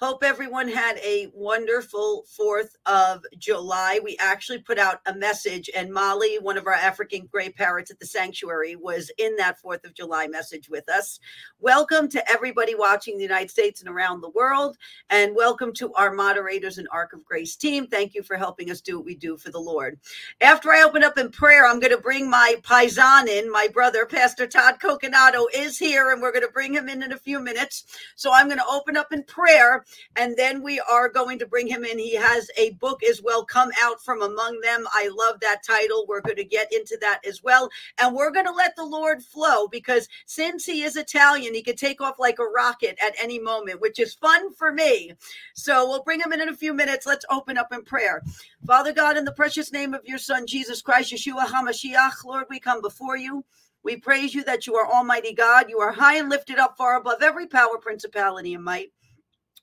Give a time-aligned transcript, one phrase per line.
[0.00, 3.98] Hope everyone had a wonderful 4th of July.
[4.00, 7.98] We actually put out a message, and Molly, one of our African gray parrots at
[7.98, 11.18] the sanctuary, was in that 4th of July message with us.
[11.58, 14.76] Welcome to everybody watching the United States and around the world,
[15.10, 17.88] and welcome to our moderators and Ark of Grace team.
[17.88, 19.98] Thank you for helping us do what we do for the Lord.
[20.40, 23.50] After I open up in prayer, I'm going to bring my paisan in.
[23.50, 27.10] My brother, Pastor Todd Coconato, is here, and we're going to bring him in in
[27.10, 27.82] a few minutes.
[28.14, 29.84] So I'm going to open up in prayer
[30.16, 31.98] and then we are going to bring him in.
[31.98, 34.86] He has a book as well, Come Out from Among Them.
[34.92, 36.06] I love that title.
[36.08, 37.68] We're going to get into that as well.
[37.98, 41.78] And we're going to let the Lord flow because since he is Italian, he could
[41.78, 45.12] take off like a rocket at any moment, which is fun for me.
[45.54, 47.06] So we'll bring him in in a few minutes.
[47.06, 48.22] Let's open up in prayer.
[48.66, 52.58] Father God, in the precious name of your Son, Jesus Christ, Yeshua HaMashiach, Lord, we
[52.60, 53.44] come before you.
[53.82, 55.66] We praise you that you are Almighty God.
[55.68, 58.92] You are high and lifted up far above every power, principality, and might.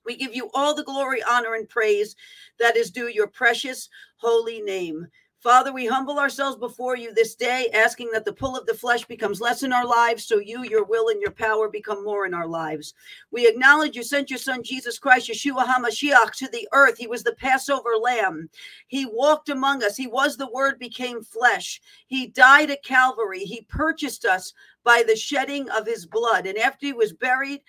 [0.05, 2.15] We give you all the glory, honor, and praise
[2.59, 5.07] that is due your precious holy name.
[5.45, 9.05] Father, we humble ourselves before you this day, asking that the pull of the flesh
[9.05, 12.33] becomes less in our lives, so you, your will, and your power become more in
[12.33, 12.95] our lives.
[13.29, 16.97] We acknowledge you sent your son, Jesus Christ, Yeshua HaMashiach, to the earth.
[16.97, 18.49] He was the Passover lamb.
[18.87, 19.95] He walked among us.
[19.95, 21.79] He was the word became flesh.
[22.07, 23.41] He died at Calvary.
[23.41, 24.51] He purchased us
[24.83, 26.47] by the shedding of his blood.
[26.47, 27.61] And after he was buried,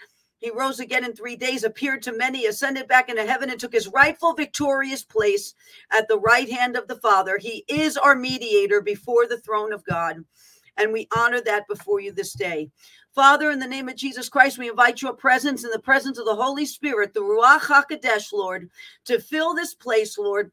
[0.47, 3.73] he rose again in three days, appeared to many, ascended back into heaven, and took
[3.73, 5.55] his rightful victorious place
[5.91, 7.37] at the right hand of the Father.
[7.37, 10.25] He is our mediator before the throne of God.
[10.77, 12.71] And we honor that before you this day.
[13.13, 16.27] Father, in the name of Jesus Christ, we invite your presence in the presence of
[16.27, 18.71] the Holy Spirit, the Ruach HaKodesh, Lord,
[19.07, 20.53] to fill this place, Lord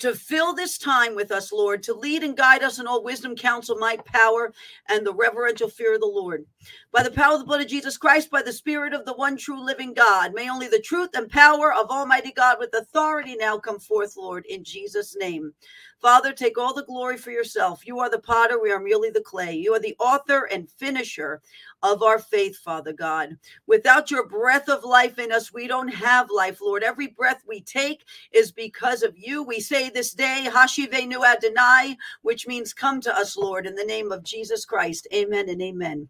[0.00, 3.36] to fill this time with us, Lord, to lead and guide us in all wisdom,
[3.36, 4.52] counsel, might, power,
[4.88, 6.44] and the reverential fear of the Lord.
[6.92, 9.36] By the power of the blood of Jesus Christ, by the Spirit of the one
[9.36, 13.58] true living God, may only the truth and power of Almighty God with authority now
[13.58, 15.52] come forth, Lord, in Jesus' name.
[16.00, 17.86] Father, take all the glory for yourself.
[17.86, 19.54] You are the potter, we are merely the clay.
[19.54, 21.40] You are the author and finisher
[21.84, 23.36] of our faith, Father God.
[23.66, 26.82] Without your breath of life in us, we don't have life, Lord.
[26.82, 29.42] Every breath we take is because of you.
[29.42, 34.12] We say this day, Hashivenu Adonai, which means come to us, Lord, in the name
[34.12, 35.06] of Jesus Christ.
[35.14, 36.08] Amen and amen.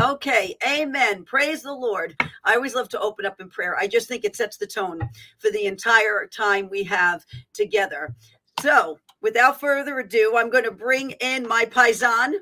[0.00, 1.24] Okay, amen.
[1.24, 2.16] Praise the Lord.
[2.44, 3.76] I always love to open up in prayer.
[3.78, 5.00] I just think it sets the tone
[5.38, 8.14] for the entire time we have together.
[8.62, 12.34] So, without further ado, I'm going to bring in my paisan,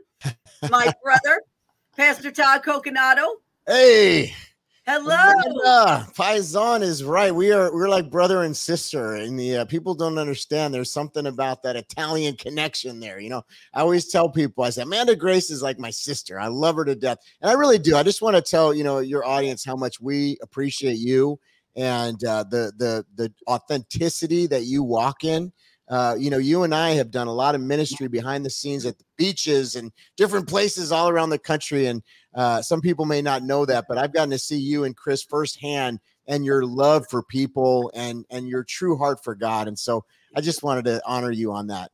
[0.69, 1.43] my brother,
[1.98, 3.26] Pastor Todd Coconato.
[3.66, 4.32] Hey.
[4.86, 5.19] Hello.
[6.16, 7.34] Paisan is right.
[7.34, 10.72] We are we're like brother and sister, and the uh, people don't understand.
[10.72, 13.19] There's something about that Italian connection there.
[13.19, 13.42] You know,
[13.75, 16.38] I always tell people, I say Amanda Grace is like my sister.
[16.38, 17.97] I love her to death, and I really do.
[17.97, 21.41] I just want to tell you know your audience how much we appreciate you
[21.75, 25.53] and uh, the the the authenticity that you walk in
[25.91, 28.84] uh, you know, you and I have done a lot of ministry behind the scenes
[28.84, 31.87] at the beaches and different places all around the country.
[31.87, 32.03] And
[32.34, 35.22] uh, some people may not know that, but I've gotten to see you and Chris
[35.22, 39.66] firsthand and your love for people and and your true heart for God.
[39.66, 40.04] And so
[40.37, 41.91] I just wanted to honor you on that.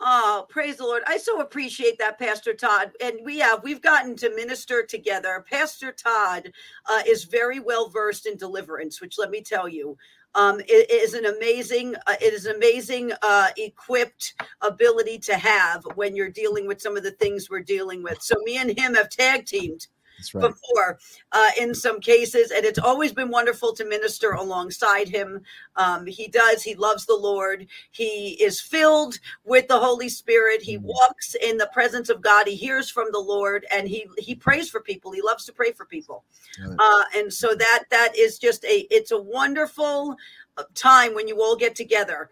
[0.00, 1.02] Oh, praise the Lord.
[1.06, 2.90] I so appreciate that, Pastor Todd.
[3.00, 5.44] And we have, we've gotten to minister together.
[5.48, 6.52] Pastor Todd
[6.90, 9.96] uh, is very well versed in deliverance, which let me tell you,
[10.34, 15.84] um, it, it is an amazing, uh, it is amazing uh, equipped ability to have
[15.94, 18.20] when you're dealing with some of the things we're dealing with.
[18.22, 19.86] So me and him have tag teamed
[20.32, 20.42] right.
[20.42, 20.98] before
[21.32, 25.40] uh, in some cases, and it's always been wonderful to minister alongside him.
[25.76, 30.76] Um, he does, he loves the Lord, he is filled with the Holy Spirit, he
[30.76, 30.86] mm-hmm.
[30.86, 34.70] walks in the presence of God, he hears from the Lord, and he he prays
[34.70, 35.12] for people.
[35.12, 36.24] He loves to pray for people,
[36.64, 36.76] right.
[36.78, 40.16] uh, and so that that is just a it's a wonderful
[40.56, 42.30] uh, time when you all get together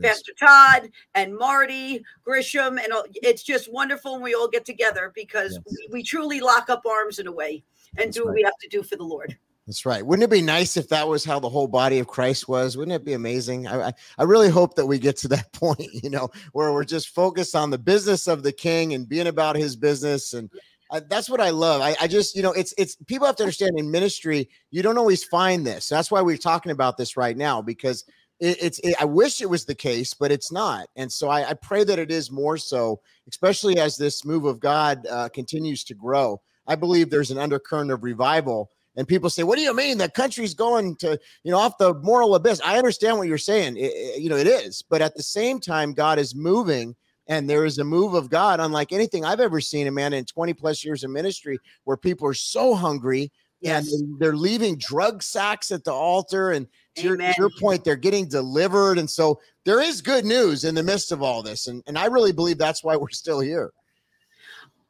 [0.00, 5.52] Pastor Todd and Marty Grisham, and it's just wonderful when we all get together because
[5.52, 5.76] yes.
[5.90, 7.62] we, we, truly lock up arms in a way
[7.96, 8.26] and That's do right.
[8.26, 9.36] what we have to do for the Lord.
[9.66, 10.04] That's right.
[10.04, 12.76] Wouldn't it be nice if that was how the whole body of Christ was?
[12.76, 13.66] Wouldn't it be amazing?
[13.66, 16.84] I, I, I really hope that we get to that point, you know, where we're
[16.84, 20.50] just focused on the business of the King and being about His business and.
[21.08, 21.80] That's what I love.
[21.80, 24.96] I, I, just, you know, it's it's people have to understand in ministry, you don't
[24.96, 25.88] always find this.
[25.88, 28.04] That's why we're talking about this right now because
[28.40, 30.88] it, it's it, I wish it was the case, but it's not.
[30.96, 34.60] And so I, I, pray that it is more so, especially as this move of
[34.60, 36.40] God uh, continues to grow.
[36.66, 38.70] I believe there's an undercurrent of revival.
[38.96, 41.94] And people say, "What do you mean the country's going to, you know, off the
[41.94, 43.76] moral abyss?" I understand what you're saying.
[43.76, 46.94] It, you know, it is, but at the same time, God is moving,
[47.26, 50.24] and there is a move of God, unlike anything I've ever seen, a man in
[50.24, 53.32] 20 plus years of ministry, where people are so hungry
[53.64, 53.92] Yes.
[53.92, 57.96] and they're leaving drug sacks at the altar and to your, to your point they're
[57.96, 61.82] getting delivered and so there is good news in the midst of all this and,
[61.86, 63.72] and i really believe that's why we're still here.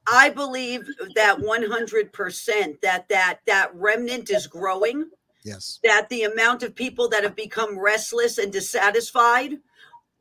[0.07, 5.09] I believe that 100% that that that remnant is growing,
[5.45, 5.81] yes.
[5.83, 9.59] that the amount of people that have become restless and dissatisfied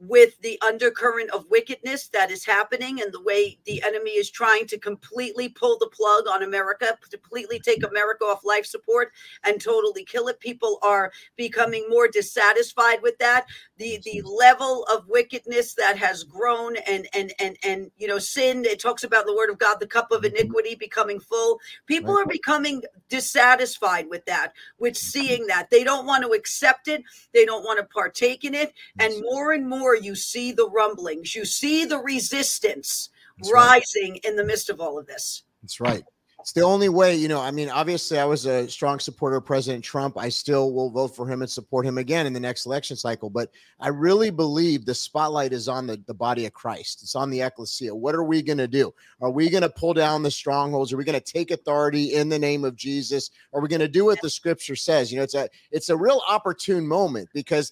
[0.08, 4.68] with the undercurrent of wickedness that is happening and the way the enemy is trying
[4.68, 9.12] to completely pull the plug on America, completely take America off life support
[9.46, 10.40] and totally kill it.
[10.40, 13.46] People are becoming more dissatisfied with that.
[13.78, 18.66] The the level of wickedness that has grown and and and and you know sin.
[18.66, 21.60] It talks about the word of God, the cup of iniquity becoming full.
[21.86, 25.70] People are becoming dissatisfied with that, with seeing that.
[25.70, 27.04] They don't want to accept it.
[27.34, 28.74] They don't want to partake in it.
[29.00, 33.82] And more and more you see the rumblings, you see the resistance That's right.
[33.82, 35.44] rising in the midst of all of this.
[35.62, 36.04] That's right.
[36.44, 37.40] It's the only way, you know.
[37.40, 40.18] I mean, obviously, I was a strong supporter of President Trump.
[40.18, 43.30] I still will vote for him and support him again in the next election cycle.
[43.30, 43.50] But
[43.80, 47.02] I really believe the spotlight is on the, the body of Christ.
[47.02, 47.96] It's on the ecclesia.
[47.96, 48.94] What are we going to do?
[49.22, 50.92] Are we going to pull down the strongholds?
[50.92, 53.30] Are we going to take authority in the name of Jesus?
[53.54, 55.14] Are we going to do what the scripture says?
[55.14, 57.72] You know, it's a it's a real opportune moment because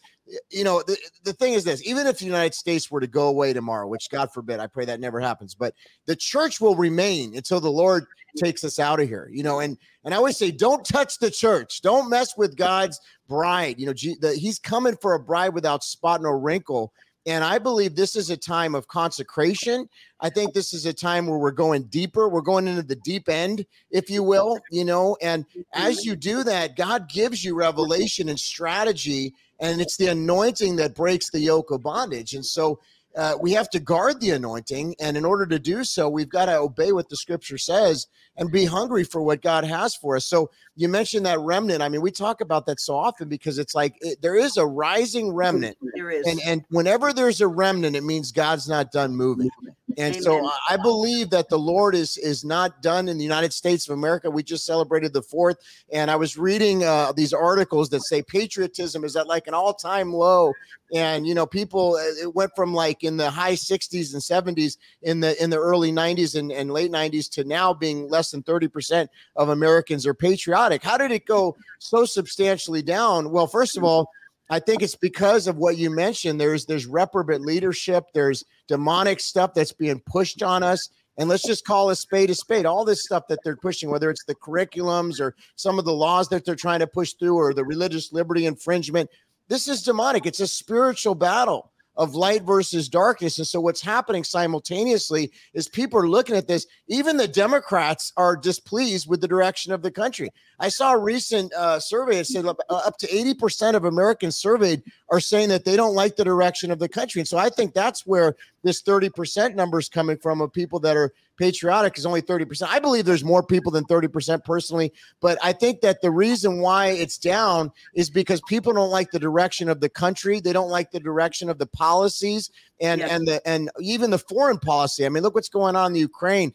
[0.50, 3.28] you know the, the thing is this even if the united states were to go
[3.28, 5.74] away tomorrow which god forbid i pray that never happens but
[6.06, 8.06] the church will remain until the lord
[8.38, 11.32] takes us out of here you know and and i always say don't touch the
[11.32, 11.82] church.
[11.82, 13.80] Don't mess with god's bride.
[13.80, 16.94] You know G, the, he's coming for a bride without spot nor wrinkle.
[17.28, 19.88] And i believe this is a time of consecration.
[20.20, 22.30] I think this is a time where we're going deeper.
[22.30, 26.44] We're going into the deep end if you will you know and as you do
[26.44, 31.72] that god gives you revelation and strategy and it's the anointing that breaks the yoke
[31.72, 32.34] of bondage.
[32.34, 32.80] And so
[33.16, 34.96] uh, we have to guard the anointing.
[35.00, 38.52] And in order to do so we've got to obey what the scripture says and
[38.52, 40.26] be hungry for what god has for us.
[40.26, 41.82] So you mentioned that remnant.
[41.82, 44.66] I mean we talk about that so often because it's like it, there is a
[44.66, 45.78] rising remnant.
[45.96, 46.26] There is.
[46.26, 49.50] and and whenever there's a remnant it means god's not done moving
[49.98, 50.46] and so Amen.
[50.70, 53.94] I- I believe that the Lord is is not done in the United States of
[53.94, 54.30] America.
[54.30, 55.58] We just celebrated the fourth,
[55.92, 59.74] and I was reading uh, these articles that say patriotism is at like an all
[59.74, 60.54] time low,
[60.94, 64.78] and you know people uh, it went from like in the high 60s and 70s
[65.02, 68.44] in the in the early 90s and, and late 90s to now being less than
[68.44, 70.84] 30 percent of Americans are patriotic.
[70.84, 73.32] How did it go so substantially down?
[73.32, 74.10] Well, first of all.
[74.50, 76.38] I think it's because of what you mentioned.
[76.42, 78.04] There's there's reprobate leadership.
[78.14, 80.88] There's demonic stuff that's being pushed on us.
[81.18, 82.66] And let's just call a spade a spade.
[82.66, 86.30] All this stuff that they're pushing, whether it's the curriculums or some of the laws
[86.30, 89.10] that they're trying to push through or the religious liberty infringement,
[89.50, 90.26] this is demonic.
[90.26, 93.38] It's a spiritual battle of light versus darkness.
[93.38, 96.66] And so what's happening simultaneously is people are looking at this.
[96.88, 100.30] Even the Democrats are displeased with the direction of the country.
[100.60, 104.84] I saw a recent uh, survey that said up, up to 80% of Americans surveyed
[105.10, 107.20] are saying that they don't like the direction of the country.
[107.20, 110.96] And so I think that's where this 30% number is coming from of people that
[110.96, 112.68] are patriotic is only 30%.
[112.70, 116.88] I believe there's more people than 30% personally, but I think that the reason why
[116.90, 120.40] it's down is because people don't like the direction of the country.
[120.40, 123.12] They don't like the direction of the policies and Yes.
[123.12, 125.04] and the and even the foreign policy.
[125.04, 126.54] I mean, look what's going on in the Ukraine.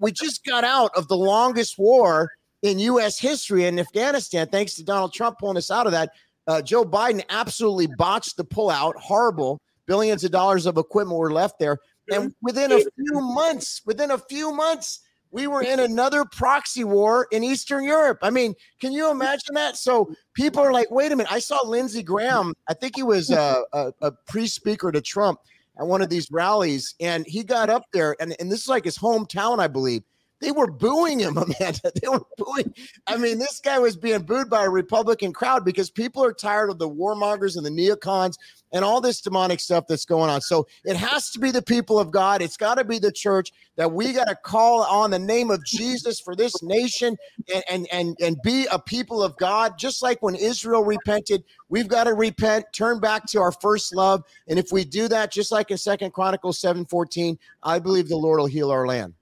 [0.00, 2.30] We just got out of the longest war
[2.62, 6.10] in US history in Afghanistan thanks to Donald Trump pulling us out of that.
[6.46, 8.94] Uh, Joe Biden absolutely botched the pullout.
[8.94, 9.60] Horrible.
[9.86, 11.78] Billions of dollars of equipment were left there.
[12.12, 17.28] And within a few months, within a few months, we were in another proxy war
[17.30, 18.18] in Eastern Europe.
[18.22, 19.76] I mean, can you imagine that?
[19.76, 21.32] So people are like, wait a minute.
[21.32, 22.52] I saw Lindsey Graham.
[22.68, 25.38] I think he was uh, a, a pre speaker to Trump
[25.78, 28.84] at one of these rallies, and he got up there, and, and this is like
[28.84, 30.02] his hometown, I believe.
[30.40, 31.92] They were booing him, Amanda.
[32.00, 32.74] They were booing.
[33.06, 36.70] I mean, this guy was being booed by a Republican crowd because people are tired
[36.70, 38.36] of the warmongers and the neocons
[38.72, 40.40] and all this demonic stuff that's going on.
[40.40, 42.40] So it has to be the people of God.
[42.40, 45.64] It's got to be the church that we got to call on the name of
[45.64, 47.16] Jesus for this nation
[47.52, 49.78] and, and and and be a people of God.
[49.78, 54.22] Just like when Israel repented, we've got to repent, turn back to our first love.
[54.48, 58.38] And if we do that, just like in Second Chronicles 7:14, I believe the Lord
[58.38, 59.14] will heal our land.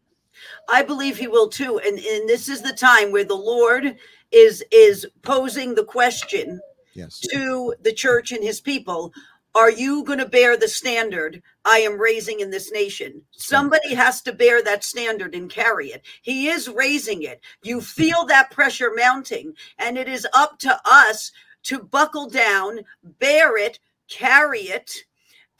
[0.68, 1.78] I believe he will too.
[1.78, 3.96] And, and this is the time where the Lord
[4.30, 6.60] is is posing the question
[6.94, 7.20] Yes.
[7.20, 9.12] to the church and his people
[9.54, 13.22] are you going to bear the standard I am raising in this nation?
[13.32, 16.02] Somebody has to bear that standard and carry it.
[16.22, 17.40] He is raising it.
[17.62, 21.32] You feel that pressure mounting, and it is up to us
[21.64, 25.04] to buckle down, bear it, carry it,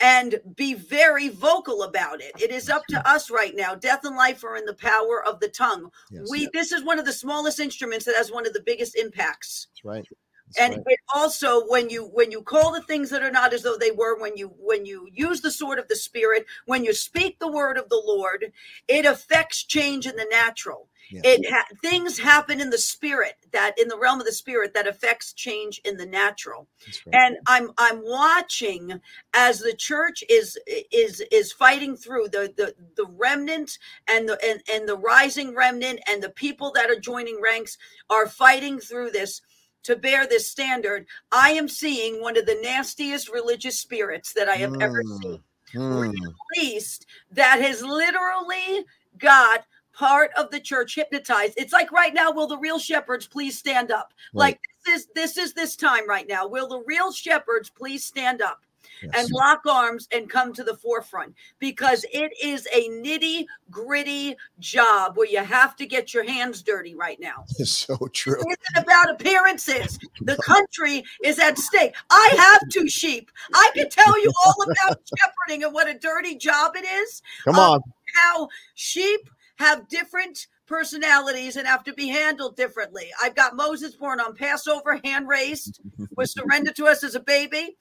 [0.00, 2.32] and be very vocal about it.
[2.40, 3.74] It is up to us right now.
[3.74, 5.90] Death and life are in the power of the tongue.
[6.10, 6.28] Yes.
[6.30, 9.68] We this is one of the smallest instruments that has one of the biggest impacts.
[9.72, 10.08] That's right.
[10.46, 10.84] That's and right.
[10.86, 13.90] it also when you when you call the things that are not as though they
[13.90, 17.52] were when you when you use the sword of the spirit when you speak the
[17.52, 18.50] word of the lord
[18.88, 21.22] it affects change in the natural Yes.
[21.24, 24.86] it ha- things happen in the spirit that in the realm of the spirit that
[24.86, 26.68] affects change in the natural
[27.06, 27.14] right.
[27.14, 29.00] and i'm i'm watching
[29.34, 30.58] as the church is
[30.92, 36.00] is is fighting through the the the remnant and the and, and the rising remnant
[36.10, 37.78] and the people that are joining ranks
[38.10, 39.40] are fighting through this
[39.84, 44.56] to bear this standard i am seeing one of the nastiest religious spirits that i
[44.56, 45.42] have ever Mm, seen
[45.74, 46.34] mm.
[46.54, 48.84] released that has literally
[49.18, 49.64] got
[49.98, 51.54] part of the church hypnotized.
[51.56, 54.14] It's like right now, will the real shepherds please stand up?
[54.32, 56.46] Like this is this is this time right now.
[56.46, 58.60] Will the real shepherds please stand up?
[59.02, 59.12] Yes.
[59.16, 65.16] and lock arms and come to the forefront because it is a nitty gritty job
[65.16, 67.44] where you have to get your hands dirty right now.
[67.60, 68.34] It's so true.
[68.40, 69.98] It isn't about appearances.
[70.22, 71.94] The country is at stake.
[72.10, 73.30] I have two sheep.
[73.54, 77.22] I can tell you all about shepherding and what a dirty job it is.
[77.44, 77.80] Come Um, on.
[78.16, 83.10] How sheep have different personalities and have to be handled differently.
[83.22, 85.80] I've got Moses born on Passover, hand raised,
[86.16, 87.76] was surrendered to us as a baby.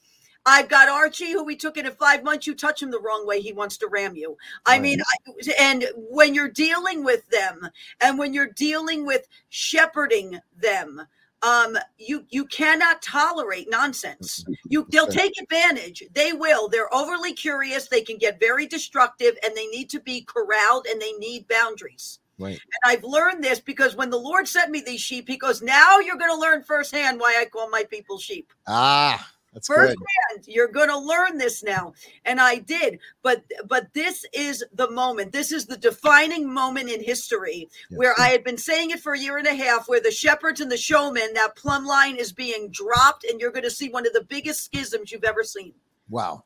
[0.45, 2.47] I've got Archie, who we took in at five months.
[2.47, 4.37] You touch him the wrong way, he wants to ram you.
[4.65, 7.69] I mean, I, and when you're dealing with them,
[7.99, 11.01] and when you're dealing with shepherding them,
[11.43, 14.43] um, you you cannot tolerate nonsense.
[14.67, 16.03] You they'll take advantage.
[16.13, 16.67] They will.
[16.67, 17.87] They're overly curious.
[17.87, 22.19] They can get very destructive, and they need to be corralled, and they need boundaries.
[22.39, 22.59] Right.
[22.83, 25.99] And I've learned this because when the Lord sent me these sheep, He goes, "Now
[25.99, 30.47] you're going to learn firsthand why I call my people sheep." Ah, that's First good.
[30.47, 31.93] you're going to learn this now
[32.25, 37.03] and i did but but this is the moment this is the defining moment in
[37.03, 40.01] history Yes, where i had been saying it for a year and a half where
[40.01, 43.71] the shepherds and the showmen that plumb line is being dropped and you're going to
[43.71, 45.73] see one of the biggest schisms you've ever seen
[46.09, 46.43] Wow.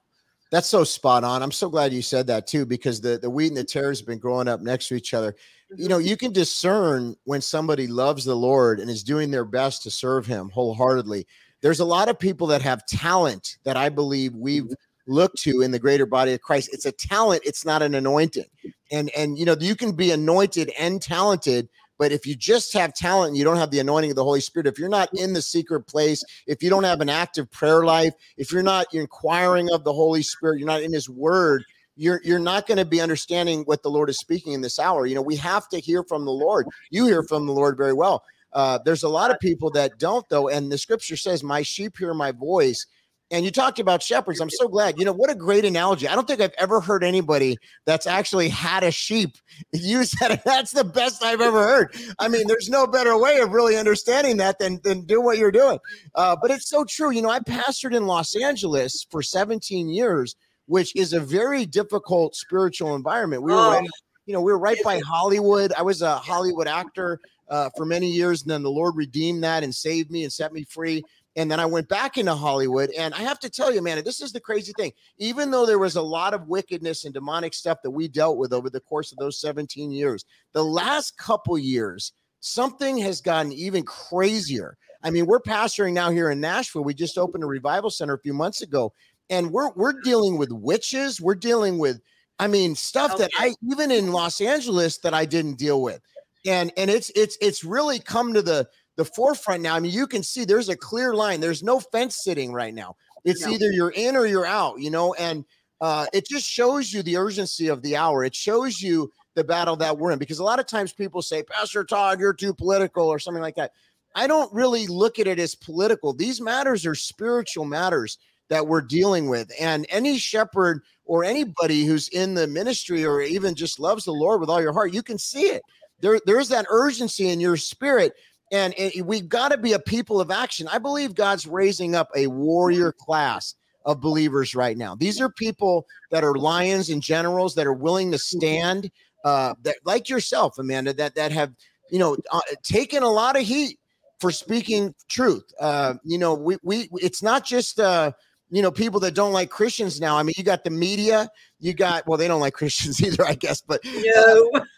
[0.51, 1.41] That's so spot on.
[1.41, 4.07] I'm so glad you said that too, because the, the wheat and the tares have
[4.07, 5.35] been growing up next to each other.
[5.69, 5.87] You mm-hmm.
[5.87, 9.91] know, you can discern when somebody loves the Lord and is doing their best to
[9.91, 11.25] serve him wholeheartedly.
[11.61, 15.13] There's a lot of people that have talent that I believe we've mm-hmm.
[15.13, 16.69] looked to in the greater body of Christ.
[16.73, 18.45] It's a talent, it's not an anointing.
[18.91, 22.93] And and you know, you can be anointed and talented, but if you just have
[22.93, 25.33] talent and you don't have the anointing of the Holy Spirit, if you're not in
[25.33, 29.71] the secret place, if you don't have an active prayer life, if you're not inquiring
[29.71, 31.63] of the Holy Spirit, you're not in His Word,
[31.95, 35.05] you're you're not going to be understanding what the Lord is speaking in this hour.
[35.05, 36.65] You know, we have to hear from the Lord.
[36.89, 38.23] You hear from the Lord very well.
[38.53, 41.97] Uh, there's a lot of people that don't, though, and the Scripture says, "My sheep
[41.97, 42.85] hear my voice."
[43.33, 44.41] And you talked about shepherds.
[44.41, 44.99] I'm so glad.
[44.99, 46.05] You know what a great analogy.
[46.05, 49.37] I don't think I've ever heard anybody that's actually had a sheep
[49.71, 50.43] use that.
[50.43, 51.95] That's the best I've ever heard.
[52.19, 55.49] I mean, there's no better way of really understanding that than than do what you're
[55.51, 55.79] doing.
[56.15, 57.09] Uh, but it's so true.
[57.11, 62.35] You know, I pastored in Los Angeles for 17 years, which is a very difficult
[62.35, 63.43] spiritual environment.
[63.43, 63.71] We were, Oh.
[63.79, 63.89] right,
[64.25, 65.71] you know, we were right by Hollywood.
[65.77, 67.17] I was a Hollywood actor
[67.51, 70.53] uh, for many years, and then the Lord redeemed that and saved me and set
[70.53, 71.03] me free.
[71.35, 74.21] And then I went back into Hollywood, and I have to tell you, man, this
[74.21, 74.91] is the crazy thing.
[75.17, 78.51] Even though there was a lot of wickedness and demonic stuff that we dealt with
[78.53, 83.83] over the course of those 17 years, the last couple years, something has gotten even
[83.83, 84.77] crazier.
[85.03, 86.83] I mean, we're pastoring now here in Nashville.
[86.83, 88.93] We just opened a revival center a few months ago,
[89.29, 91.19] and we're we're dealing with witches.
[91.19, 92.01] We're dealing with,
[92.39, 96.01] I mean, stuff that I even in Los Angeles that I didn't deal with,
[96.45, 98.67] and and it's it's it's really come to the
[98.97, 99.75] the forefront now.
[99.75, 101.39] I mean, you can see there's a clear line.
[101.39, 102.95] There's no fence sitting right now.
[103.23, 103.51] It's No.
[103.53, 105.45] either you're in or you're out, you know, and
[105.79, 108.23] uh, it just shows you the urgency of the hour.
[108.23, 111.43] It shows you the battle that we're in because a lot of times people say,
[111.43, 113.71] Pastor Todd, you're too political or something like that.
[114.13, 116.13] I don't really look at it as political.
[116.13, 118.17] These matters are spiritual matters
[118.49, 119.49] that we're dealing with.
[119.59, 124.41] And any shepherd or anybody who's in the ministry or even just loves the Lord
[124.41, 125.61] with all your heart, you can see it.
[126.01, 128.13] There, there's that urgency in your spirit.
[128.51, 130.67] And it, we've got to be a people of action.
[130.67, 133.55] I believe God's raising up a warrior class
[133.85, 134.95] of believers right now.
[134.95, 138.91] These are people that are lions and generals that are willing to stand,
[139.25, 141.53] uh, that like yourself, Amanda, that that have
[141.89, 143.79] you know uh, taken a lot of heat
[144.19, 145.43] for speaking truth.
[145.59, 148.11] Uh, you know, we we it's not just uh,
[148.51, 150.17] you know people that don't like Christians now.
[150.17, 151.29] I mean, you got the media,
[151.59, 153.91] you got well, they don't like Christians either, I guess, but No.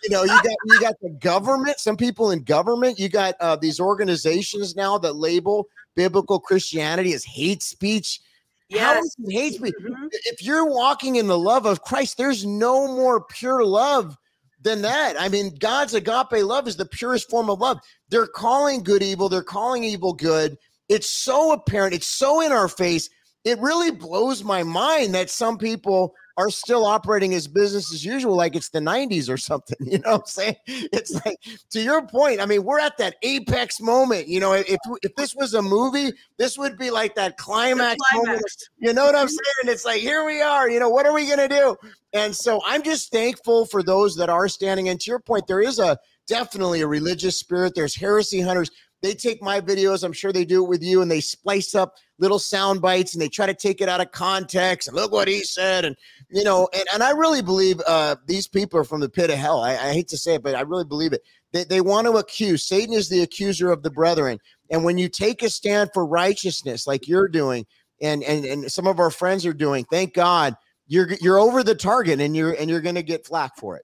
[0.03, 3.55] you know, you got you got the government, some people in government, you got uh,
[3.55, 8.21] these organizations now that label biblical Christianity as hate speech.
[8.69, 9.15] Yes.
[9.29, 9.71] hates me.
[9.71, 10.07] Mm-hmm.
[10.25, 14.17] If you're walking in the love of Christ, there's no more pure love
[14.61, 15.15] than that.
[15.19, 17.79] I mean, God's agape love is the purest form of love.
[18.09, 20.57] They're calling good evil, they're calling evil good.
[20.89, 23.09] It's so apparent, it's so in our face.
[23.43, 28.35] It really blows my mind that some people are still operating as business as usual,
[28.35, 29.77] like it's the 90s or something.
[29.93, 30.55] You know what I'm saying?
[30.65, 31.37] It's like,
[31.69, 34.27] to your point, I mean, we're at that apex moment.
[34.27, 38.27] You know, if, if this was a movie, this would be like that climax, climax.
[38.27, 38.69] moment.
[38.79, 39.29] You know what I'm mm-hmm.
[39.29, 39.55] saying?
[39.61, 40.67] And It's like, here we are.
[40.67, 41.75] You know, what are we going to do?
[42.13, 44.89] And so I'm just thankful for those that are standing.
[44.89, 45.97] And to your point, there is a
[46.27, 47.73] definitely a religious spirit.
[47.75, 48.71] There's heresy hunters.
[49.03, 51.95] They take my videos, I'm sure they do it with you, and they splice up
[52.19, 55.27] little sound bites and they try to take it out of context and look what
[55.27, 55.83] he said.
[55.83, 55.97] And,
[56.29, 59.37] you know, and, and I really believe uh, these people are from the pit of
[59.37, 59.61] hell.
[59.61, 61.21] I, I hate to say it, but I really believe it.
[61.51, 62.65] They, they want to accuse.
[62.65, 64.39] Satan is the accuser of the brethren.
[64.71, 67.65] And when you take a stand for righteousness, like you're doing,
[68.01, 70.55] and, and, and some of our friends are doing, thank God,
[70.87, 73.83] you're you're over the target and you're and you're going to get flack for it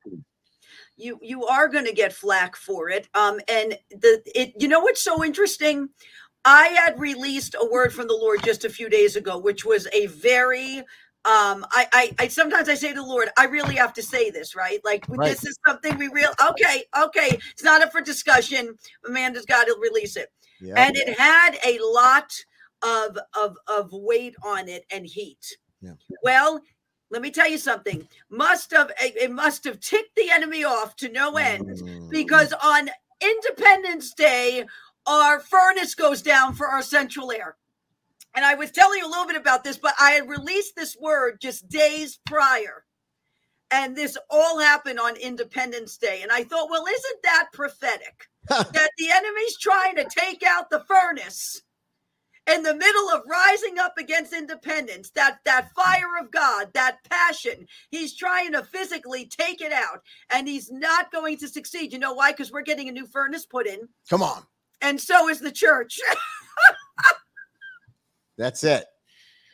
[1.00, 4.79] you you are going to get flack for it um and the it you know
[4.79, 5.89] what's so interesting
[6.46, 9.88] i had released a word from the lord just a few days ago which was
[9.94, 10.79] a very
[11.25, 14.29] um I, I i sometimes i say to the lord i really have to say
[14.29, 15.29] this right like right.
[15.29, 18.76] this is something we real okay okay it's not up for discussion
[19.08, 20.30] amanda's got to release it
[20.62, 20.78] yep.
[20.78, 22.32] and it had a lot
[22.84, 25.91] of of of weight on it and heat yeah.
[26.23, 26.62] well
[27.12, 28.08] let me tell you something.
[28.30, 32.10] Must have it must have ticked the enemy off to no end mm.
[32.10, 32.89] because on
[33.22, 34.65] independence day
[35.08, 37.56] our furnace goes down for our central air.
[38.36, 40.95] And i was telling you a little bit about this but i had released this
[41.00, 42.86] word just days prior.
[43.72, 46.22] And this all happened on independence day.
[46.22, 48.28] And i thought well isn't that prophetic?
[48.50, 51.62] That the enemy's trying to take out the furnace
[52.49, 57.67] in the middle of rising up against independence, that that fire of God, that passion,
[57.89, 61.93] he's trying to physically take it out, and he's not going to succeed.
[61.93, 62.31] You know why?
[62.31, 63.88] Because we're getting a new furnace put in.
[64.09, 64.43] Come on.
[64.81, 65.99] And so is the church.
[68.38, 68.85] that's it.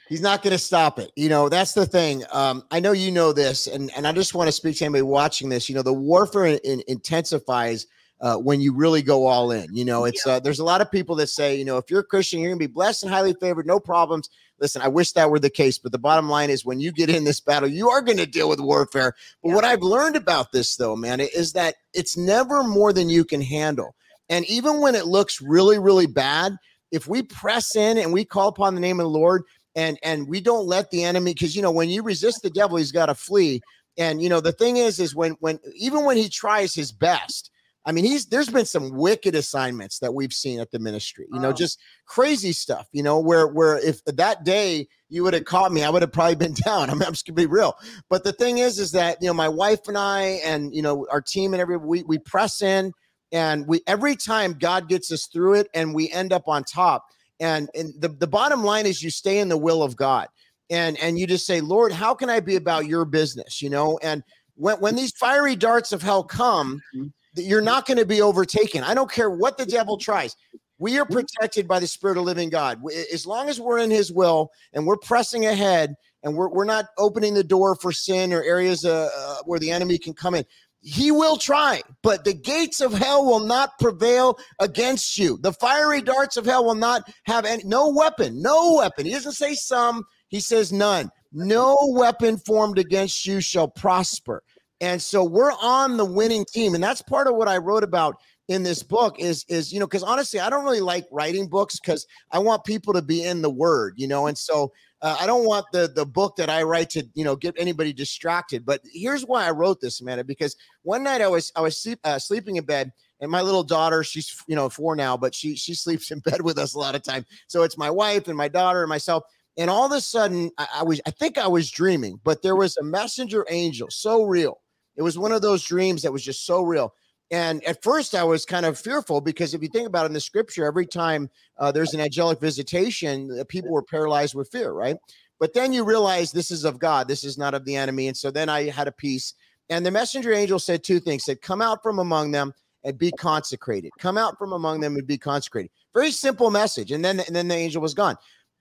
[0.08, 1.12] He's not going to stop it.
[1.16, 2.24] You know, that's the thing.
[2.32, 5.02] Um, I know you know this, and, and I just want to speak to anybody
[5.02, 5.68] watching this.
[5.68, 7.88] You know, the warfare in, in, intensifies
[8.26, 9.68] uh, when you really go all in.
[9.72, 12.00] You know, it's uh, there's a lot of people that say, you know, if you're
[12.00, 14.30] a Christian, you're gonna be blessed and highly favored, no problems.
[14.60, 17.10] Listen, I wish that were the case, but the bottom line is when you get
[17.10, 19.14] in this battle, you are going to deal with warfare.
[19.44, 19.56] But yeah.
[19.56, 23.42] what I've learned about this, though, man, is that it's never more than you can
[23.42, 23.96] handle.
[24.30, 26.56] And even when it looks really, really bad,
[26.90, 29.44] if we press in and we call upon the name of the Lord
[29.76, 32.78] and and we don't let the enemy, because you know, when you resist the devil,
[32.78, 33.62] he's got to flee.
[33.98, 37.52] And you know, the thing is, is when when even when he tries his best,
[37.88, 41.40] I mean, he's there's been some wicked assignments that we've seen at the ministry, you
[41.40, 41.54] know, oh.
[41.54, 45.84] just crazy stuff, you know, where where if that day you would have caught me,
[45.84, 46.90] I would have probably been down.
[46.90, 47.76] I mean, I'm just gonna be real.
[48.10, 51.06] But the thing is, is that you know, my wife and I and you know,
[51.12, 52.92] our team and every we we press in
[53.32, 57.06] and we every time God gets us through it and we end up on top.
[57.40, 60.28] And and the, the bottom line is you stay in the will of God
[60.72, 63.62] and and you just say, Lord, how can I be about your business?
[63.62, 64.24] You know, and
[64.56, 68.84] when when these fiery darts of hell come, mm-hmm you're not going to be overtaken.
[68.84, 70.36] I don't care what the devil tries.
[70.78, 72.82] We are protected by the Spirit of living God.
[73.14, 76.88] As long as we're in His will and we're pressing ahead and we're, we're not
[76.98, 80.44] opening the door for sin or areas uh, uh, where the enemy can come in,
[80.82, 85.40] he will try, but the gates of hell will not prevail against you.
[85.42, 89.08] The fiery darts of hell will not have any, no weapon, no weapon.
[89.08, 91.10] He doesn't say some, he says none.
[91.34, 94.44] No weapon formed against you shall prosper.
[94.82, 96.76] And so we're on the winning team.
[96.76, 99.88] And that's part of what I wrote about in this book is is you know
[99.88, 103.42] because honestly i don't really like writing books because i want people to be in
[103.42, 106.62] the word you know and so uh, i don't want the the book that i
[106.62, 110.56] write to you know get anybody distracted but here's why i wrote this amanda because
[110.84, 114.04] one night i was i was sleep, uh, sleeping in bed and my little daughter
[114.04, 116.96] she's you know four now but she she sleeps in bed with us a lot
[116.96, 119.24] of time so it's my wife and my daughter and myself
[119.58, 122.56] and all of a sudden I, I was i think i was dreaming but there
[122.56, 124.60] was a messenger angel so real
[124.96, 126.94] it was one of those dreams that was just so real.
[127.32, 130.14] And at first, I was kind of fearful because if you think about it in
[130.14, 134.72] the scripture, every time uh, there's an angelic visitation, the people were paralyzed with fear,
[134.72, 134.98] right?
[135.40, 138.08] But then you realize this is of God, this is not of the enemy.
[138.08, 139.34] And so then I had a peace.
[139.70, 142.54] And the messenger angel said two things said, Come out from among them
[142.84, 143.92] and be consecrated.
[144.00, 145.72] Come out from among them and be consecrated.
[145.94, 146.92] Very simple message.
[146.92, 148.16] And then, and then the angel was gone.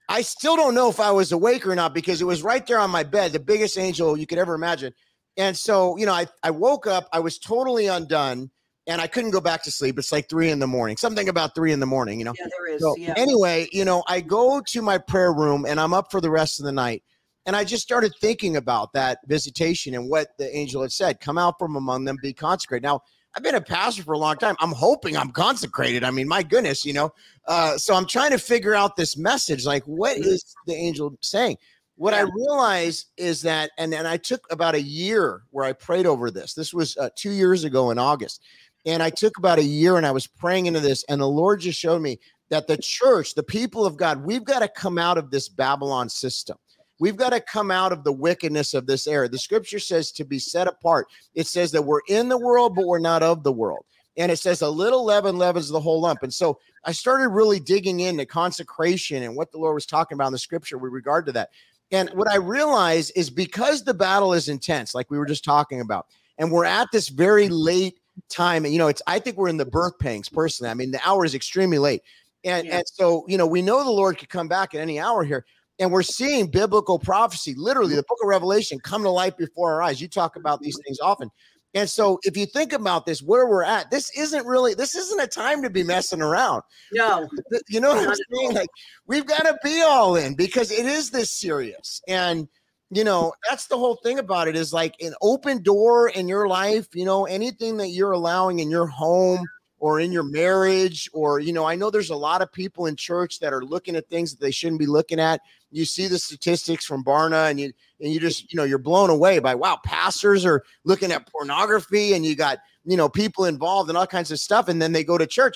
[0.09, 2.79] I still don't know if I was awake or not because it was right there
[2.79, 4.93] on my bed, the biggest angel you could ever imagine.
[5.37, 8.51] And so, you know, I, I woke up, I was totally undone.
[8.87, 9.97] and I couldn't go back to sleep.
[9.97, 12.33] It's like three in the morning, something about three in the morning, you know.
[12.37, 12.81] Yeah, there is.
[12.81, 13.13] So yeah.
[13.17, 16.59] anyway, you know, I go to my prayer room and I'm up for the rest
[16.59, 17.03] of the night.
[17.47, 21.37] And I just started thinking about that visitation and what the angel had said come
[21.37, 22.83] out from among them, be consecrated.
[22.83, 23.01] Now,
[23.35, 24.55] I've been a pastor for a long time.
[24.59, 26.03] I'm hoping I'm consecrated.
[26.03, 27.11] I mean, my goodness, you know.
[27.45, 29.65] Uh, so I'm trying to figure out this message.
[29.65, 31.57] Like, what is the angel saying?
[31.97, 32.29] What I Yeah.
[32.33, 36.53] realized is that, and and I took about a year where I prayed over this.
[36.53, 38.41] This was uh, two years ago in August,
[38.85, 41.61] and I took about a year and I was praying into this, and the Lord
[41.61, 45.17] just showed me that the church, the people of God, we've got to come out
[45.17, 46.57] of this Babylon system.
[46.99, 49.27] We've got to come out of the wickedness of this era.
[49.27, 51.07] The scripture says to be set apart.
[51.33, 53.85] It says that we're in the world, but we're not of the world.
[54.17, 56.23] And it says a little leaven leavens the whole lump.
[56.23, 60.27] And so I started really digging into consecration and what the Lord was talking about
[60.27, 61.49] in the scripture with regard to that.
[61.91, 65.81] And what I realize is because the battle is intense, like we were just talking
[65.81, 69.49] about, and we're at this very late time, and you know, it's I think we're
[69.49, 70.69] in the birth pangs personally.
[70.69, 72.01] I mean, the hour is extremely late.
[72.43, 72.77] And, Yeah.
[72.77, 75.45] and so, you know, we know the Lord could come back at any hour here.
[75.79, 77.97] And we're seeing biblical prophecy, literally mm-hmm.
[77.97, 79.99] the book of Revelation, come to light before our eyes.
[79.99, 80.83] You talk about these mm-hmm.
[80.87, 81.29] things often.
[81.75, 85.19] And so, if you think about this, where we're at, this isn't really, this isn't
[85.19, 86.63] a time to be messing around.
[86.93, 87.27] no.
[87.67, 88.53] You know what I'm saying?
[88.53, 88.69] Like,
[89.07, 92.01] we've got to be all in because it is this serious.
[92.07, 92.47] And,
[92.91, 96.47] you know, that's the whole thing about it is like an open door in your
[96.47, 99.45] life, you know, anything that you're allowing in your home
[99.79, 102.95] or in your marriage, or, you know, I know there's a lot of people in
[102.95, 105.41] church that are looking at things that they shouldn't be looking at.
[105.71, 109.09] You see the statistics from Barna and you, and you just, you know, you're blown
[109.09, 113.89] away by, wow, pastors are looking at pornography and you got, you know, people involved
[113.89, 114.69] in all kinds of stuff.
[114.69, 115.55] And then they go to church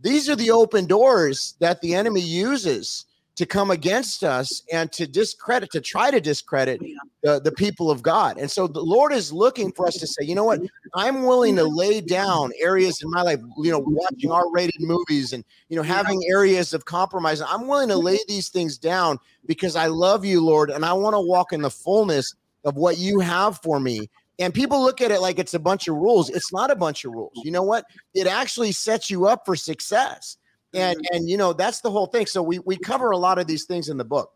[0.00, 3.04] these are the open doors that the enemy uses
[3.40, 6.78] to come against us and to discredit to try to discredit
[7.22, 8.36] the, the people of god.
[8.36, 10.60] And so the lord is looking for us to say you know what?
[10.94, 15.42] I'm willing to lay down areas in my life you know watching r-rated movies and
[15.70, 17.40] you know having areas of compromise.
[17.40, 21.14] I'm willing to lay these things down because i love you lord and i want
[21.14, 24.10] to walk in the fullness of what you have for me.
[24.38, 26.28] And people look at it like it's a bunch of rules.
[26.28, 27.32] It's not a bunch of rules.
[27.42, 27.86] You know what?
[28.12, 30.36] It actually sets you up for success
[30.74, 31.16] and mm-hmm.
[31.16, 33.64] and you know that's the whole thing so we we cover a lot of these
[33.64, 34.32] things in the book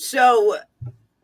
[0.00, 0.56] So,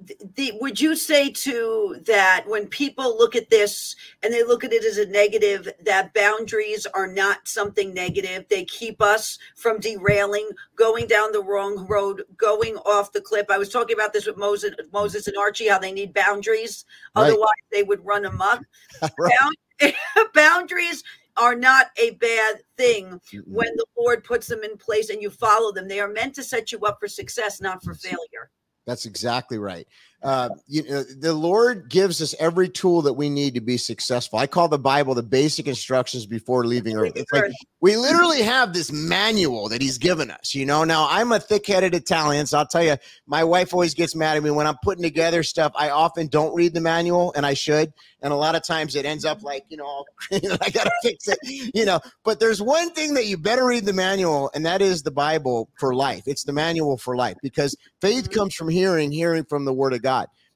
[0.05, 4.65] th- the, would you say too that when people look at this and they look
[4.65, 8.47] at it as a negative, that boundaries are not something negative?
[8.51, 13.47] They keep us from derailing, going down the wrong road, going off the cliff.
[13.49, 17.29] I was talking about this with Moses, Moses and Archie, how they need boundaries, Right.
[17.29, 18.65] otherwise they would run amok.
[19.17, 19.33] Right.
[19.41, 19.95] Bound-
[20.35, 21.05] boundaries
[21.37, 25.73] are not a bad thing when the Lord puts them in place and you follow
[25.73, 25.89] them.
[25.89, 28.51] They are meant to set you up for success, not for failure.
[28.87, 29.87] That's exactly right.
[30.25, 34.39] Uh, you know, the Lord gives us every tool that we need to be successful.
[34.39, 37.13] I call the Bible the basic instructions before leaving Earth.
[37.15, 40.55] It's like we literally have this manual that He's given us.
[40.55, 44.17] You know, now I'm a thick-headed Italian, so I'll tell you, my wife always gets
[44.17, 45.73] mad at me when I'm putting together stuff.
[45.77, 47.93] I often don't read the manual, and I should.
[48.23, 51.39] And a lot of times it ends up like, you know, I gotta fix it.
[51.75, 55.03] You know, but there's one thing that you better read the manual, and that is
[55.03, 56.23] the Bible for life.
[56.27, 58.35] It's the manual for life because faith Mhm.
[58.35, 60.14] comes from hearing, hearing from the Word of God.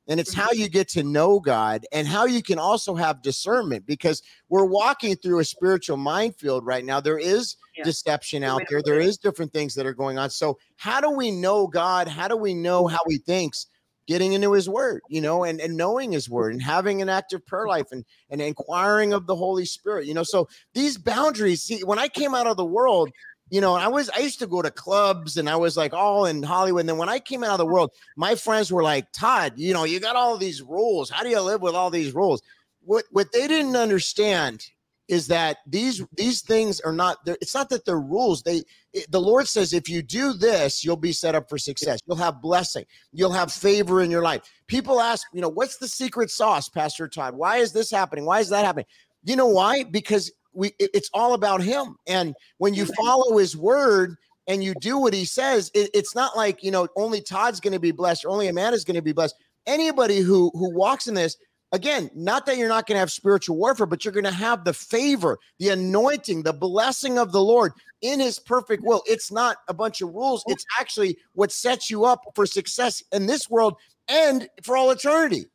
[0.08, 3.84] And it's how you get to know God and how you can also have discernment
[3.84, 6.98] because we're walking through a spiritual minefield right now.
[7.00, 7.84] There is Yeah.
[7.84, 10.30] deception out there, there is different things that are going on.
[10.30, 12.08] So, how do we know God?
[12.08, 13.66] How do we know how He thinks?
[14.06, 17.44] Getting into His Word, you know, and, and knowing His Word and having an active
[17.44, 20.24] prayer life and, and inquiring of the Holy Spirit, you know.
[20.24, 23.10] So, these boundaries, see, when I came out of the world,
[23.50, 26.26] you know, I was I used to go to clubs and I was like all
[26.26, 26.80] in Hollywood.
[26.80, 29.72] And then when I came out of the world, my friends were like, Todd, you
[29.72, 31.10] know, you got all these rules.
[31.10, 32.42] How do you live with all these rules?
[32.84, 34.64] What what they didn't understand
[35.08, 38.42] is that these these things are not it's not that they're rules.
[38.42, 42.00] They it- the Lord says if you do this, you'll be set up for success.
[42.06, 42.84] You'll have blessing.
[43.12, 44.42] You'll have favor in your life.
[44.66, 47.34] People ask, you know, what's the secret sauce, Pastor Todd?
[47.34, 48.26] Why is this happening?
[48.26, 48.86] Why is that happening?
[49.24, 49.84] You know why?
[49.84, 51.96] Because we it- it's all about him.
[52.06, 54.16] And when you follow his word
[54.46, 57.72] and you do what he says, it, it's not like you know only Todd's going
[57.72, 59.36] to be blessed or only Amanda's going to be blessed.
[59.66, 61.36] Anybody who who walks in this,
[61.72, 64.64] again, not that you're not going to have spiritual warfare, but you're going to have
[64.64, 69.02] the favor, the anointing, the blessing of the Lord in his perfect will.
[69.06, 70.44] It's not a bunch of rules.
[70.48, 73.74] It's actually what sets you up for success in this world
[74.08, 75.46] and for all eternity.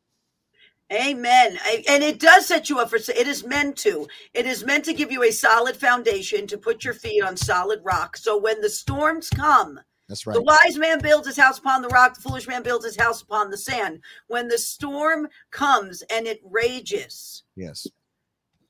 [0.92, 1.58] Amen.
[1.88, 4.06] And it does set you up for it is meant to.
[4.34, 7.80] It is meant to give you a solid foundation to put your feet on solid
[7.82, 8.16] rock.
[8.16, 10.34] So when the storms come, That's right.
[10.34, 13.22] the wise man builds his house upon the rock, the foolish man builds his house
[13.22, 14.00] upon the sand.
[14.26, 17.86] When the storm comes and it rages, Yes.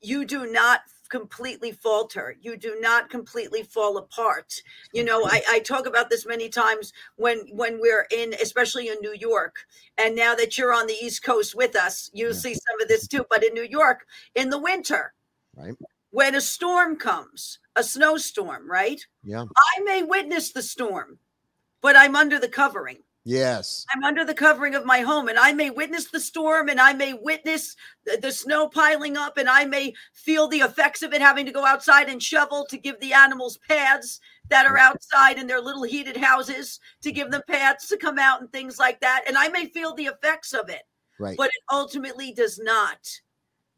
[0.01, 0.81] you do not
[1.19, 6.25] completely falter you do not completely fall apart you know I, I talk about this
[6.25, 9.55] many times when when we're in especially in new york
[9.97, 12.39] and now that you're on the east coast with us you'll Yeah.
[12.45, 15.13] see some of this too but in new york in the winter
[15.55, 15.73] Right.
[16.09, 19.45] when a storm comes a snowstorm right Yeah.
[19.77, 21.19] i may witness the storm
[21.79, 23.85] but i'm under the covering Yes.
[23.93, 26.93] I'm under the covering of my home and I may witness the storm and I
[26.93, 31.21] may witness the, the snow piling up and I may feel the effects of it
[31.21, 35.47] having to go outside and shovel to give the animals pads that are outside in
[35.47, 39.23] their little heated houses to give them pads to come out and things like that.
[39.27, 40.83] And I may feel the effects of it,
[41.17, 41.35] Right.
[41.35, 42.99] but it ultimately does not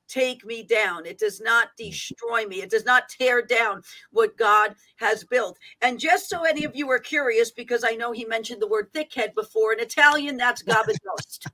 [0.08, 1.06] take me down.
[1.06, 2.62] It does not destroy me.
[2.62, 5.58] It does not tear down what God has built.
[5.82, 8.92] And just so any of you are curious, because I know he mentioned the word
[8.94, 11.48] thickhead before, in Italian, that's gabagost.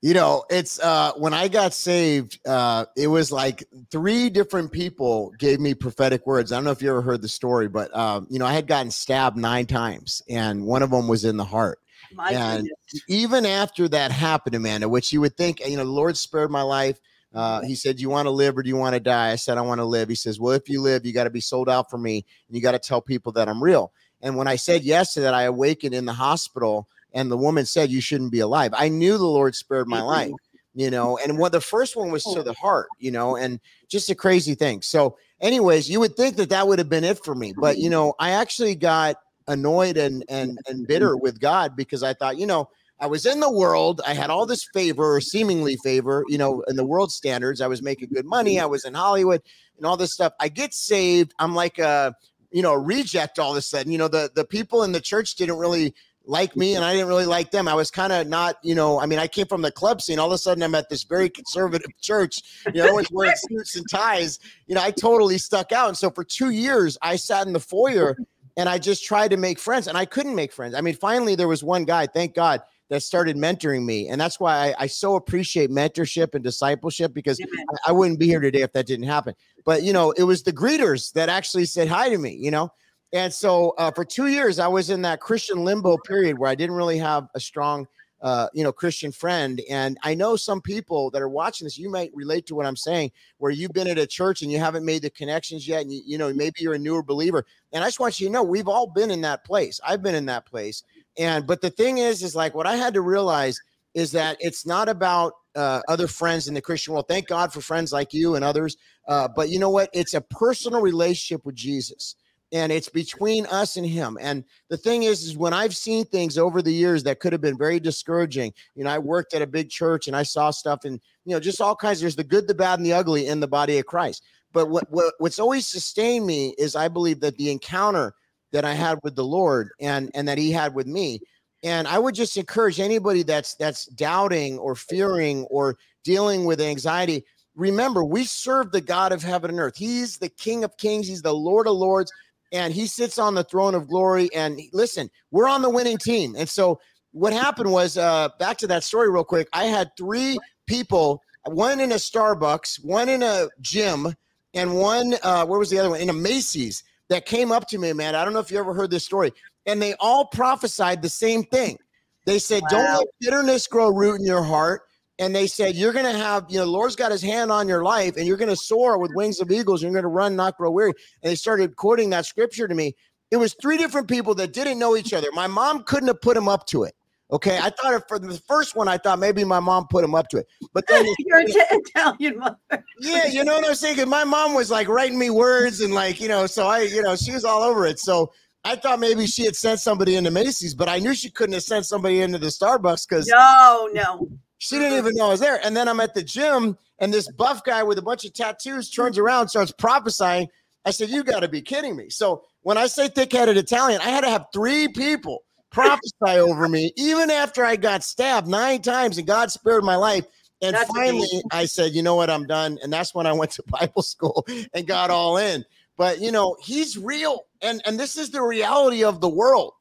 [0.00, 5.32] You know it's uh when i got saved uh it was like three different people
[5.40, 8.24] gave me prophetic words i don't know if you ever heard the story but um
[8.30, 11.44] you know i had gotten stabbed nine times and one of them was in the
[11.44, 11.80] heart
[12.14, 13.02] My And- goodness.
[13.08, 16.62] even after that happened amanda which you would think you know the lord spared my
[16.62, 16.98] life
[17.34, 17.66] uh, mm-hmm.
[17.66, 19.58] he said, "Do you want to live or do you want to die?" I said,
[19.58, 21.68] "I want to live." He says, "Well, if you live, you got to be sold
[21.68, 23.92] out for me, and you got to tell people that I'm real."
[24.22, 27.66] And when I said yes to that, I awakened in the hospital, and the woman
[27.66, 30.06] said, "You shouldn't be alive." I knew the Lord spared my mm-hmm.
[30.06, 30.32] life,
[30.74, 31.18] you know.
[31.18, 31.40] And mm-hmm.
[31.40, 32.42] what the first one was to oh.
[32.42, 34.80] the heart, you know, and just a crazy thing.
[34.80, 37.90] So, anyways, you would think that that would have been it for me, but you
[37.90, 39.16] know, I actually got
[39.48, 42.68] annoyed and and and bitter with God because I thought, you know,
[43.00, 44.00] I was in the world.
[44.06, 47.60] I had all this favor or seemingly favor, you know, in the world standards.
[47.60, 48.58] I was making good money.
[48.60, 49.42] I was in Hollywood
[49.76, 50.32] and all this stuff.
[50.40, 51.32] I get saved.
[51.38, 52.14] I'm like a,
[52.50, 53.92] you know, a reject all of a sudden.
[53.92, 55.94] You know, the the people in the church didn't really
[56.28, 57.66] like me and I didn't really like them.
[57.66, 60.18] I was kind of not, you know, I mean, I came from the club scene.
[60.18, 63.76] All of a sudden I'm at this very conservative church, you know, everyone's wearing suits
[63.76, 64.38] and ties.
[64.66, 65.88] You know, I totally stuck out.
[65.88, 68.16] And so for two years, I sat in the foyer
[68.58, 70.74] and I just tried to make friends and I couldn't make friends.
[70.74, 74.08] I mean, finally there was one guy, thank God, that started mentoring me.
[74.08, 78.26] And that's why I, I so appreciate mentorship and discipleship because I, I wouldn't be
[78.26, 79.34] here today if that didn't happen.
[79.64, 82.70] But you know, it was the greeters that actually said hi to me, you know.
[83.12, 86.56] And so uh, for two years, I was in that Christian limbo period where I
[86.56, 87.86] didn't really have a strong,
[88.20, 89.60] uh, you know, Christian friend.
[89.70, 92.76] And I know some people that are watching this, you might relate to what I'm
[92.76, 95.92] saying, where you've been at a church and you haven't made the connections yet, and
[95.92, 97.44] you, you know, maybe you're a newer believer.
[97.72, 99.80] And I just want you to know, we've all been in that place.
[99.86, 100.82] I've been in that place.
[101.18, 103.60] And but the thing is, is like what I had to realize
[103.94, 107.08] is that it's not about uh, other friends in the Christian world.
[107.08, 108.76] Thank God for friends like you and others.
[109.08, 109.90] Uh, but you know what?
[109.92, 112.14] It's a personal relationship with Jesus,
[112.52, 114.18] and it's between us and Him.
[114.20, 117.40] And the thing is, is when I've seen things over the years that could have
[117.40, 118.52] been very discouraging.
[118.74, 121.40] You know, I worked at a big church and I saw stuff, and you know,
[121.40, 122.00] just all kinds.
[122.00, 124.22] There's the good, the bad, and the ugly in the body of Christ.
[124.52, 128.14] But what, what what's always sustained me is I believe that the encounter
[128.52, 131.20] that I had with the Lord and and that He had with me.
[131.64, 137.24] And I would just encourage anybody that's that's doubting or fearing or dealing with anxiety.
[137.56, 139.76] Remember, we serve the God of heaven and earth.
[139.76, 141.08] He's the King of Kings.
[141.08, 142.12] He's the Lord of Lords,
[142.52, 144.28] and He sits on the throne of glory.
[144.34, 146.34] And listen, we're on the winning team.
[146.36, 146.80] And so,
[147.12, 149.48] what happened was, uh, back to that story real quick.
[149.52, 154.14] I had three people, one in a Starbucks, one in a gym,
[154.54, 157.78] and one uh, where was the other one in a Macy's that came up to
[157.78, 158.14] me, man.
[158.14, 159.32] I don't know if you ever heard this story,
[159.66, 161.78] and they all prophesied the same thing.
[162.26, 164.82] They said, "Don't let bitterness grow root in your heart."
[165.20, 167.82] And they said, "You're going to have, you know, Lord's got His hand on your
[167.82, 169.82] life, and you're going to soar with wings of eagles.
[169.82, 172.74] and You're going to run, not grow weary." And they started quoting that scripture to
[172.74, 172.94] me.
[173.30, 175.28] It was three different people that didn't know each other.
[175.32, 176.94] My mom couldn't have put them up to it.
[177.30, 180.28] Okay, I thought for the first one, I thought maybe my mom put him up
[180.30, 182.84] to it, but then You're an Italian mother.
[183.00, 183.96] yeah, you know what I'm saying?
[183.96, 187.02] 'Cause my mom was like writing me words and like, you know, so I, you
[187.02, 187.98] know, she was all over it.
[187.98, 188.32] So
[188.64, 191.62] I thought maybe she had sent somebody into Macy's, but I knew she couldn't have
[191.64, 194.28] sent somebody into the Starbucks because No, no.
[194.58, 195.60] She didn't even know I was there.
[195.64, 198.90] And then I'm at the gym and this buff guy with a bunch of tattoos
[198.90, 200.48] turns around, starts prophesying.
[200.84, 202.10] I said, You got to be kidding me.
[202.10, 206.68] So when I say thick headed Italian, I had to have three people prophesy over
[206.68, 210.24] me, even after I got stabbed nine times and God spared my life.
[210.60, 211.42] And That's finally, amazing.
[211.52, 212.30] I said, You know what?
[212.30, 212.78] I'm done.
[212.82, 214.44] And that's when I went to Bible school
[214.74, 215.64] and got all in.
[215.96, 217.46] But, you know, he's real.
[217.60, 219.74] And, and this is the reality of the world.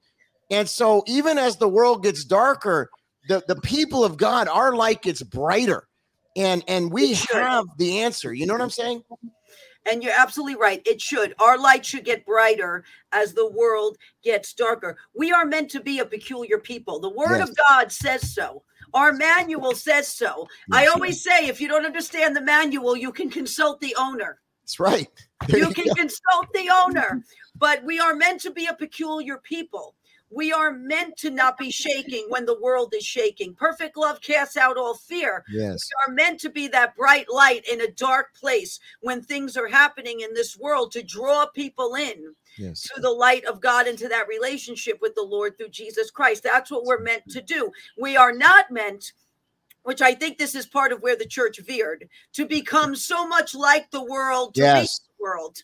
[0.49, 2.89] And so, even as the world gets darker,
[3.27, 5.87] the, the people of God, our light gets brighter.
[6.35, 8.31] And and we have the answer.
[8.31, 9.03] You know what I'm saying?
[9.89, 10.81] And you're absolutely right.
[10.85, 11.33] It should.
[11.39, 14.97] Our light should get brighter as the world gets darker.
[15.15, 16.99] We are meant to be a peculiar people.
[16.99, 17.49] The word Yes.
[17.49, 18.63] of God says so.
[18.93, 20.47] Our manual says so.
[20.71, 20.93] I Yes.
[20.93, 24.39] always say if you don't understand the manual, you can consult the owner.
[24.63, 25.07] That's right.
[25.47, 27.23] There You you can consult the owner,
[27.57, 29.95] but we are meant to be a peculiar people.
[30.29, 33.55] We are meant to not be shaking when the world is shaking.
[33.55, 35.45] Perfect love casts out all fear.
[35.49, 35.87] Yes.
[35.89, 39.67] We are meant to be that bright light in a dark place when things are
[39.69, 42.81] happening in this world to draw people in Yes.
[42.93, 46.43] to the light of God into that relationship with the Lord through Jesus Christ.
[46.43, 47.71] That's what we're meant to do.
[47.97, 49.13] We are not meant,
[49.83, 53.55] which I think this is part of where the church veered, to become so much
[53.55, 54.99] like the world to Yes.
[54.99, 55.55] the world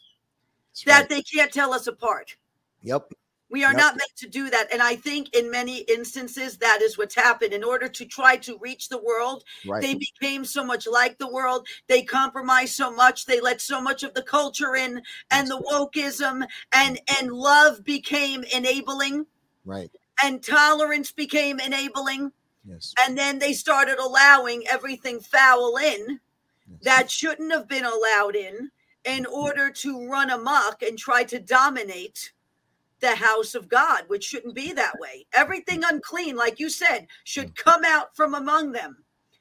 [0.69, 1.09] That's that right.
[1.09, 2.37] they can't tell us apart.
[2.81, 3.11] Yep.
[3.53, 3.77] We are Yep.
[3.77, 4.73] not meant to do that.
[4.73, 7.53] And I think in many instances, that is what's happened.
[7.53, 9.79] In order to try to reach the world, Right.
[9.79, 11.67] they became so much like the world.
[11.85, 13.27] They compromised so much.
[13.27, 18.43] They let so much of the culture in and the wokeism and, and love became
[18.55, 19.27] enabling
[19.65, 19.91] right.
[20.23, 22.31] and tolerance became enabling.
[22.65, 22.91] Yes.
[23.05, 26.19] And then they started allowing everything foul in
[26.67, 26.79] Yes.
[26.81, 28.71] that shouldn't have been allowed in
[29.05, 32.31] in order to run amok and try to dominate
[33.03, 35.27] the house of God, which shouldn't be that way.
[35.33, 35.89] Everything mm.
[35.89, 37.55] unclean, like you said, should mm.
[37.55, 38.97] come out from among them.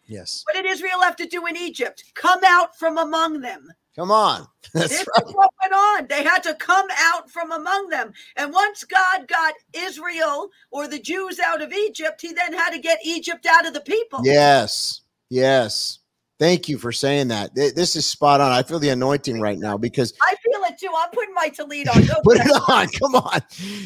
[0.06, 0.42] Yes.
[0.44, 2.04] What did Israel have to do in Egypt?
[2.14, 3.68] Come out from among them.
[3.94, 4.46] Come on.
[4.74, 5.28] That's This right.
[5.28, 6.06] is what went on.
[6.08, 8.12] They had to come out from among them.
[8.36, 12.78] And once God got Israel or the Jews out of Egypt, he then had to
[12.78, 14.20] get Egypt out of the people.
[14.24, 15.02] Yes.
[15.30, 16.00] Yes.
[16.42, 17.54] Thank you for saying that.
[17.54, 18.50] This is spot on.
[18.50, 20.90] I feel the anointing right now because I feel it too.
[20.92, 22.22] I'm putting my Tallit on.
[22.24, 22.88] Put it on.
[22.88, 23.40] Come on.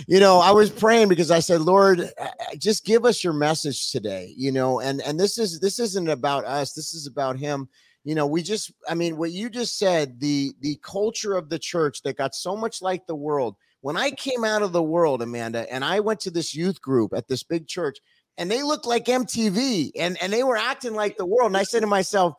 [0.08, 2.10] You know, I was praying because I said, Lord,
[2.56, 4.32] just give us your message today.
[4.38, 6.72] You know, and and this is this isn't about us.
[6.72, 7.68] This is about Him.
[8.04, 11.58] You know, we just, I mean, what you just said, the the culture of the
[11.58, 13.56] church that got so much like the world.
[13.82, 17.12] When I came out of the world, Amanda, and I went to this youth group
[17.14, 17.98] at this big church,
[18.38, 21.50] and they looked like MTV, and and they were acting like the world.
[21.50, 22.34] And I said to myself,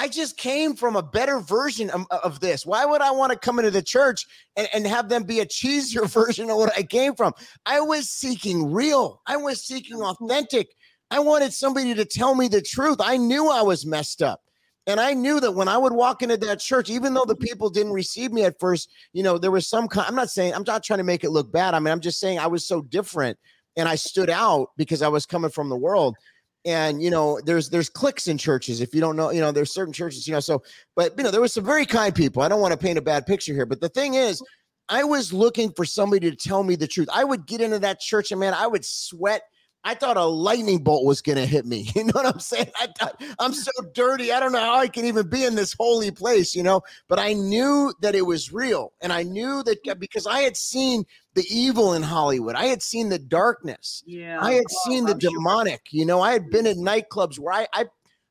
[0.00, 2.64] I just came from a better version of, of this.
[2.64, 4.24] Why would I want to come into the church
[4.56, 7.32] and, and have them be a cheesier version of what I came from?
[7.66, 10.24] I was seeking real, I was seeking mm-hmm.
[10.24, 10.68] authentic.
[11.10, 12.98] I wanted somebody to tell me the truth.
[13.00, 14.42] I knew I was messed up.
[14.86, 17.68] And I knew that when I would walk into that church, even though the people
[17.68, 20.64] didn't receive me at first, you know, there was some kind, I'm not saying, I'm
[20.66, 21.74] not trying to make it look bad.
[21.74, 23.38] I mean, I'm just saying I was so different
[23.78, 26.16] and I stood out because I was coming from the world.
[26.64, 29.72] And you know there's there's cliques in churches if you don't know you know there's
[29.72, 30.60] certain churches you know so
[30.96, 32.42] but you know there was some very kind people.
[32.42, 34.42] I don't want to paint a bad picture here but the thing is
[34.88, 37.08] i was looking for somebody to tell me the truth.
[37.14, 39.42] I would get into that church and man i would sweat
[39.84, 42.70] i thought a lightning bolt was going to hit me you know what i'm saying
[42.80, 45.74] i thought i'm so dirty i don't know how i can even be in this
[45.78, 49.82] holy place you know but i knew that it was real and i knew that
[49.84, 49.98] mm.
[49.98, 54.38] because i had seen the evil in hollywood i had seen the darkness Yeah.
[54.40, 55.30] I had Oh, seen the I'm sure.
[55.30, 55.82] demonic.
[55.90, 56.84] You know, I had been at mm.
[56.86, 57.84] nightclubs where I, I,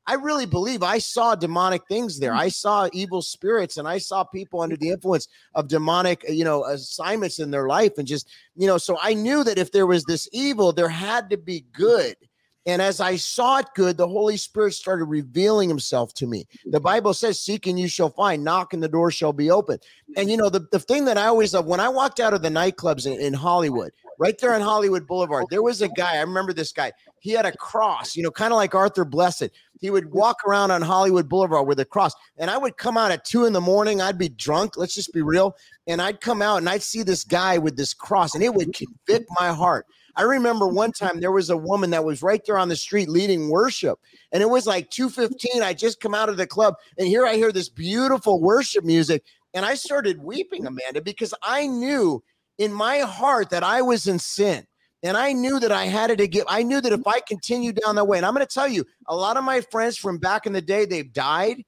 [0.08, 2.32] I really believe I saw demonic things there.
[2.32, 2.38] Mm.
[2.38, 6.64] I saw evil spirits, and I saw people under the influence of demonic, you know,
[6.64, 10.04] assignments in their life, and just, you know, so I knew that if there was
[10.04, 12.16] this evil, there had to be good.
[12.64, 16.46] And as I saw it good, the Holy Spirit started revealing himself to me.
[16.64, 16.84] The mm.
[16.84, 19.78] Bible says, Seek and you shall find, knock and the door shall be open.
[20.16, 20.30] And mm.
[20.30, 22.48] you know, the, the thing that I always love when I walked out of the
[22.48, 26.16] nightclubs in, in Hollywood, right there on Hollywood Boulevard, there was a guy.
[26.16, 26.92] I remember this guy.
[27.20, 29.50] He had a cross, you know, kind of like Arthur Blessitt.
[29.80, 32.12] He would walk around on Hollywood Boulevard with a cross.
[32.36, 34.00] And I would come out at two in the morning.
[34.00, 34.76] I'd be drunk.
[34.76, 35.56] Let's just be real.
[35.86, 38.74] And I'd come out and I'd see this guy with this cross, and it would
[38.74, 39.86] convict my heart.
[40.16, 43.08] I remember one time there was a woman that was right there on the street
[43.08, 44.00] leading worship,
[44.32, 45.62] and it was like 2:15.
[45.62, 49.22] I just come out of the club, and here I hear this beautiful worship music,
[49.54, 52.20] and I started weeping, Amanda, because I knew
[52.58, 54.64] in my heart that I was in sin.
[55.04, 56.44] And I knew that I had to give.
[56.48, 58.84] I knew that if I continued down that way, and I'm going to tell you,
[59.06, 61.62] a lot of my friends from back in the day, they've died.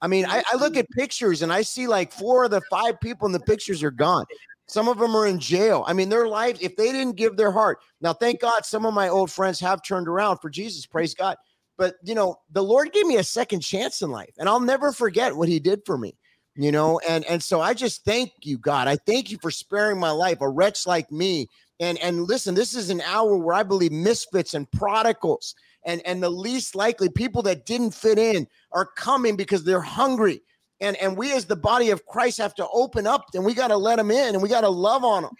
[0.00, 3.00] I mean, I, I look at pictures and I see like four of the five
[3.00, 4.24] people in the pictures are gone.
[4.68, 5.82] Some of them are in jail.
[5.88, 7.78] I mean, their lives, if they didn't give their heart.
[8.00, 10.86] Now, thank God some of my old friends have turned around for Jesus.
[10.86, 11.36] Praise God.
[11.78, 14.92] But, you know, the Lord gave me a second chance in life, and I'll never
[14.92, 16.16] forget what he did for me.
[16.60, 18.88] You know, and and so I just thank you, God.
[18.88, 21.46] I thank you for sparing my life, a wretch like me.
[21.78, 25.54] And and listen, this is an hour where I believe misfits and prodigals
[25.84, 30.40] and and the least likely people that didn't fit in are coming because they're hungry
[30.80, 33.68] and and we as the body of christ have to open up and we got
[33.68, 35.32] to let them in and we got to love on them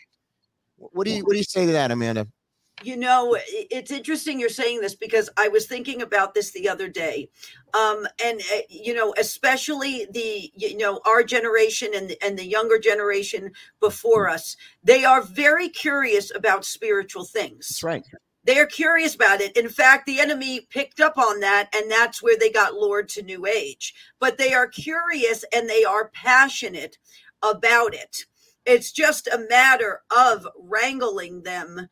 [0.77, 2.27] what do you what do you say to that amanda
[2.83, 6.89] you know, it's interesting you're saying this because I was thinking about this the other
[6.89, 7.29] day.
[7.74, 12.47] Um, and uh, you know, especially the you know our generation and the, and the
[12.47, 17.68] younger generation before us, they are very curious about spiritual things.
[17.68, 18.05] That's right.
[18.45, 19.57] They're curious about it.
[19.59, 23.22] In fact, the enemy picked up on that, and that's where they got lured to
[23.22, 23.95] New Age.
[24.20, 26.97] But they are curious and they are passionate
[27.43, 28.24] about it.
[28.64, 31.89] It's just a matter of wrangling them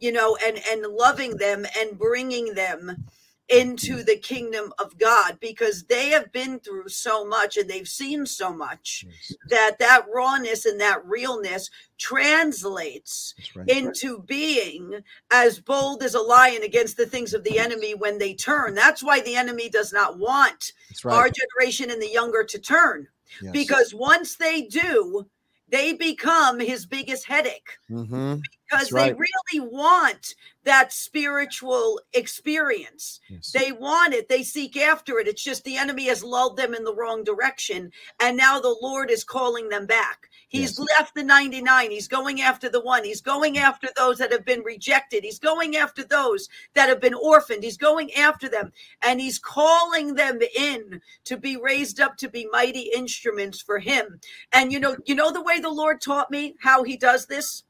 [0.00, 3.04] you know, and and loving them and bringing them
[3.50, 8.24] into the kingdom of God because they have been through so much and they've seen
[8.24, 9.34] so much yes.
[9.48, 13.68] that that rawness and that realness translates right.
[13.68, 15.00] into being
[15.32, 18.74] as bold as a lion against the things of the enemy when they turn.
[18.74, 20.72] That's why the enemy does not want
[21.04, 21.14] right.
[21.14, 23.08] our generation and the younger to turn
[23.42, 23.52] yes.
[23.52, 25.26] because once they do,
[25.68, 27.78] they become his biggest headache.
[27.90, 28.36] Mm-hmm
[28.70, 29.16] because right.
[29.16, 29.18] they
[29.54, 33.20] really want that spiritual experience.
[33.28, 33.52] Yes.
[33.52, 35.26] They want it, they seek after it.
[35.26, 37.90] It's just the enemy has lulled them in the wrong direction.
[38.20, 40.28] And now the Lord is calling them back.
[40.48, 40.88] He's yes.
[40.98, 41.90] left the 99.
[41.90, 43.04] He's going after the one.
[43.04, 43.64] He's going mm-hmm.
[43.64, 45.24] after those that have been rejected.
[45.24, 47.64] He's going after those that have been orphaned.
[47.64, 52.48] He's going after them and he's calling them in to be raised up to be
[52.52, 54.20] mighty instruments for him.
[54.52, 57.64] And you know, you know the way the Lord taught me how he does this?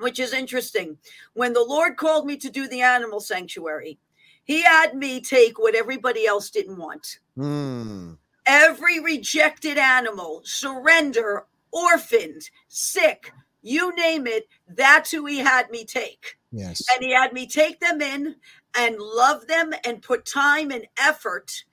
[0.00, 0.98] Which is interesting.
[1.34, 3.98] When the Lord called me to do the animal sanctuary,
[4.44, 7.18] he had me take what everybody else didn't want.
[7.38, 8.18] Mm.
[8.46, 13.32] Every rejected animal, surrender, orphaned, sick,
[13.62, 16.36] you name it, that's who he had me take.
[16.50, 16.82] Yes.
[16.94, 18.36] And he had me take them in
[18.76, 21.64] and love them and put time and effort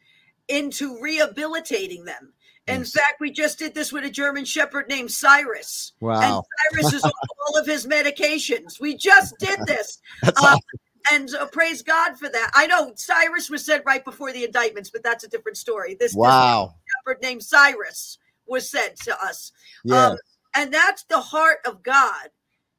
[0.47, 2.33] into rehabilitating them.
[2.67, 2.91] In yes.
[2.91, 5.93] fact, we just did this with a German Shepherd named Cyrus.
[6.01, 6.21] Wow.
[6.21, 7.11] And Cyrus is on
[7.47, 8.79] all of his medications.
[8.79, 9.99] We just did this.
[10.21, 10.61] that's um, awesome.
[11.09, 12.51] And uh, praise God for that.
[12.53, 15.95] I know Cyrus was said right before the indictments, but that's a different story.
[15.97, 16.75] This, wow.
[17.05, 19.53] Shepherd named Cyrus was said to us.
[19.85, 20.07] Yeah.
[20.07, 20.17] Um,
[20.55, 22.29] and that's the heart of God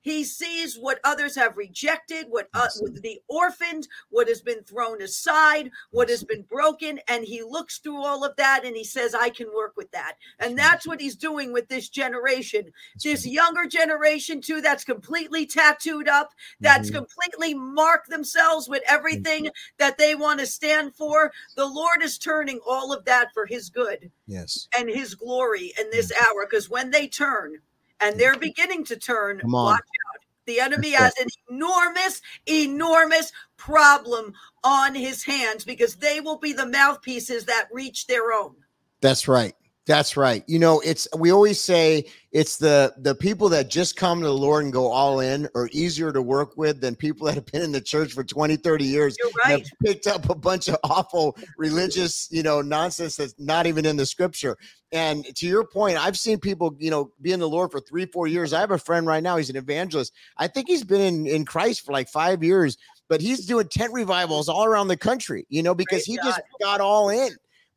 [0.09, 2.69] he sees what others have rejected, what uh,
[3.03, 8.03] the orphaned, what has been thrown aside, what has been broken, and he looks through
[8.03, 11.17] all of that and he says, "I can work with that." And that's what he's
[11.17, 14.61] doing with this generation, this younger generation too.
[14.61, 16.31] That's completely tattooed up,
[16.61, 16.99] that's mm-hmm.
[16.99, 19.49] completely marked themselves with everything
[19.79, 21.33] that they want to stand for.
[21.57, 25.91] The Lord is turning all of that for His good, yes, and His glory in
[25.91, 26.47] this hour.
[26.49, 27.59] Because when they turn
[28.01, 29.41] and they're beginning to turn.
[29.45, 30.21] Watch out.
[30.47, 34.33] The enemy has an enormous, enormous problem
[34.65, 38.57] on his hands because they will be the mouthpieces that reach their own.
[39.03, 39.55] That's right.
[39.89, 40.45] That's right.
[40.47, 44.35] You know, it's we always say it's the the people that just come to the
[44.35, 47.63] Lord and go all in are easier to work with than people that have been
[47.63, 49.61] in the church for 20, 30 years You're right.
[49.61, 53.97] have picked up a bunch of awful religious, you know, nonsense that's not even in
[53.97, 54.59] the scripture.
[54.93, 58.05] And to your point, I've seen people, you know, be in the Lord for three,
[58.05, 58.53] four years.
[58.53, 60.13] I have a friend right now, he's an evangelist.
[60.37, 62.77] I think he's been in, in Christ for like five years,
[63.09, 66.25] but he's doing tent revivals all around the country, you know, because Praise he God.
[66.25, 67.31] just got all in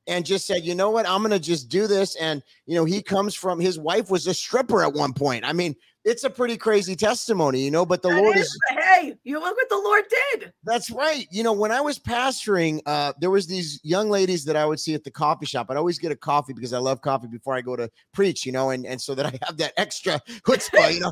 [0.08, 2.16] and just said, you know what, I'm going to just do this.
[2.16, 5.46] And, you know, he comes from his wife was a stripper at one point.
[5.46, 8.60] I mean, it's a pretty crazy testimony, you know, but the that Lord is, is,
[8.70, 10.52] hey, you look what the Lord did.
[10.64, 11.28] That's right.
[11.32, 14.80] You know, when I was pastoring, uh, there was these young ladies that I would
[14.80, 15.68] see at the coffee shop.
[15.70, 18.52] I'd always get a coffee because I love coffee before I go to preach, you
[18.52, 21.12] know, and, and so that I have that extra chutzpah, you know.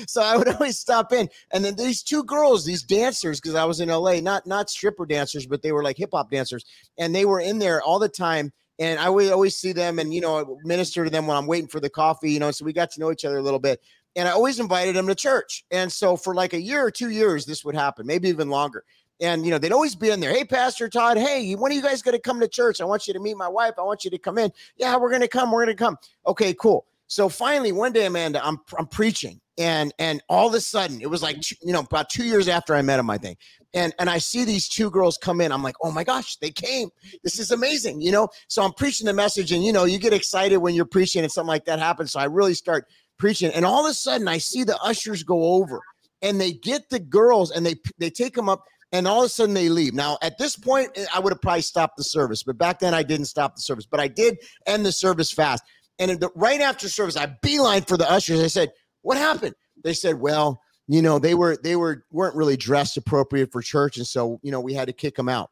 [0.06, 1.28] so I would always stop in.
[1.52, 5.04] And then these two girls, these dancers, because I was in LA, not not stripper
[5.04, 6.64] dancers, but they were like hip hop dancers,
[6.98, 10.12] and they were in there all the time and I would always see them and
[10.12, 12.50] you know minister to them when I'm waiting for the coffee, you know.
[12.50, 13.80] So we got to know each other a little bit,
[14.14, 15.64] and I always invited them to church.
[15.70, 18.84] And so for like a year or two years, this would happen, maybe even longer.
[19.20, 20.32] And you know they'd always be in there.
[20.32, 21.16] Hey, Pastor Todd.
[21.16, 22.80] Hey, when are you guys going to come to church?
[22.80, 23.74] I want you to meet my wife.
[23.78, 24.52] I want you to come in.
[24.76, 25.50] Yeah, we're going to come.
[25.50, 25.96] We're going to come.
[26.26, 26.86] Okay, cool.
[27.08, 31.08] So finally, one day, Amanda, I'm I'm preaching, and and all of a sudden, it
[31.08, 33.38] was like you know about two years after I met him, I think,
[33.74, 35.52] and and I see these two girls come in.
[35.52, 36.88] I'm like, oh my gosh, they came.
[37.22, 38.28] This is amazing, you know.
[38.48, 41.30] So I'm preaching the message, and you know, you get excited when you're preaching and
[41.30, 42.12] something like that happens.
[42.12, 42.86] So I really start
[43.18, 45.80] preaching, and all of a sudden, I see the ushers go over,
[46.22, 48.64] and they get the girls, and they they take them up.
[48.92, 49.94] And all of a sudden they leave.
[49.94, 52.94] Now, at this point, eh, I would have probably stopped the service, but back then
[52.94, 53.84] I didn't stop the service.
[53.84, 55.64] But I did end the service fast.
[55.98, 58.42] And the, right after service, I beeline for the ushers.
[58.42, 58.72] I said,
[59.02, 63.50] "What happened?" They said, "Well, you know they were they were weren't really dressed appropriate
[63.50, 65.50] for church and so you know we had to kick them out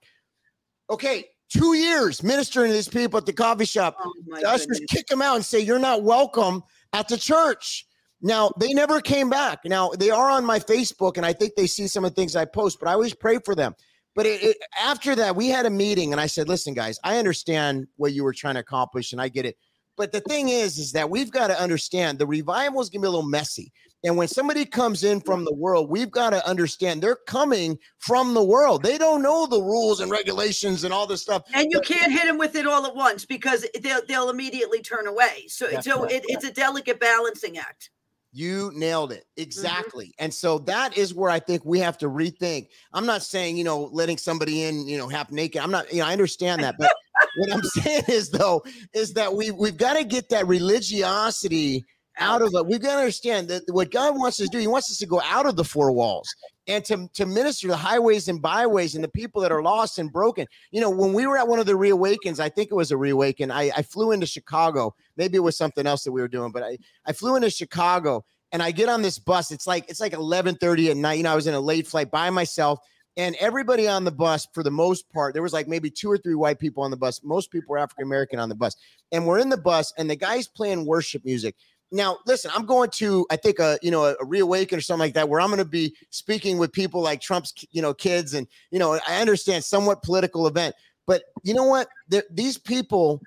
[0.90, 5.09] okay two years ministering to these people at the coffee shop oh the ushers kick
[5.09, 6.62] them out and say you're not welcome
[6.95, 7.86] at the church
[8.22, 9.61] Now they never came back.
[9.66, 12.34] Now they are on my Facebook, and I think they see some of the things
[12.34, 12.78] I post.
[12.80, 13.74] But I always pray for them.
[14.14, 17.18] But it, it, after that, we had a meeting, and I said, "Listen, guys, I
[17.18, 19.57] understand what you were trying to accomplish, and I get it.
[19.97, 23.07] But the thing is, is that we've got to understand the revival is going to
[23.07, 23.72] be a little messy.
[24.05, 28.34] And when somebody comes in from the world, we've got to understand they're coming from
[28.34, 28.82] the world.
[28.82, 31.42] They don't know the rules and regulations and all this stuff.
[31.55, 35.07] And you can't hit them with it all at once because they'll they'll immediately turn
[35.07, 35.47] away.
[35.49, 37.90] So so it, it's a delicate balancing act.
[38.37, 39.20] You nailed it.
[39.20, 39.43] Mm-hmm.
[39.43, 40.07] Exactly.
[40.07, 40.24] Mm-hmm.
[40.24, 42.68] And so that is where I think we have to rethink.
[42.93, 45.62] I'm not saying, you know, letting somebody in, you know, half naked.
[45.62, 46.74] I'm not, you know, I understand that.
[46.76, 46.93] But
[47.37, 51.85] what I'm saying is though, is that we we've got to get that religiosity
[52.18, 52.66] out of it.
[52.66, 55.06] We've got to understand that what God wants us to do, He wants us to
[55.06, 56.34] go out of the four walls
[56.66, 60.12] and to, to minister the highways and byways and the people that are lost and
[60.12, 60.46] broken.
[60.70, 62.96] You know, when we were at one of the reawakens, I think it was a
[62.96, 64.94] reawaken, I, I flew into Chicago.
[65.16, 68.24] Maybe it was something else that we were doing, but I, I flew into Chicago
[68.52, 69.50] and I get on this bus.
[69.50, 71.14] It's like it's like 11:30 at night.
[71.14, 72.78] You know, I was in a late flight by myself.
[73.16, 76.18] And everybody on the bus, for the most part, there was like maybe two or
[76.18, 77.20] three white people on the bus.
[77.22, 78.74] Most people were African American on the bus.
[79.12, 81.54] And we're in the bus, and the guy's playing worship music.
[81.93, 85.01] Now, listen, I'm going to, I think, a you know, a, a reawaken or something
[85.01, 88.35] like that, where I'm going to be speaking with people like Trump's, you know, kids,
[88.35, 90.74] and you know, I understand somewhat political event,
[91.07, 91.89] but you know what?
[92.09, 93.20] They're, these people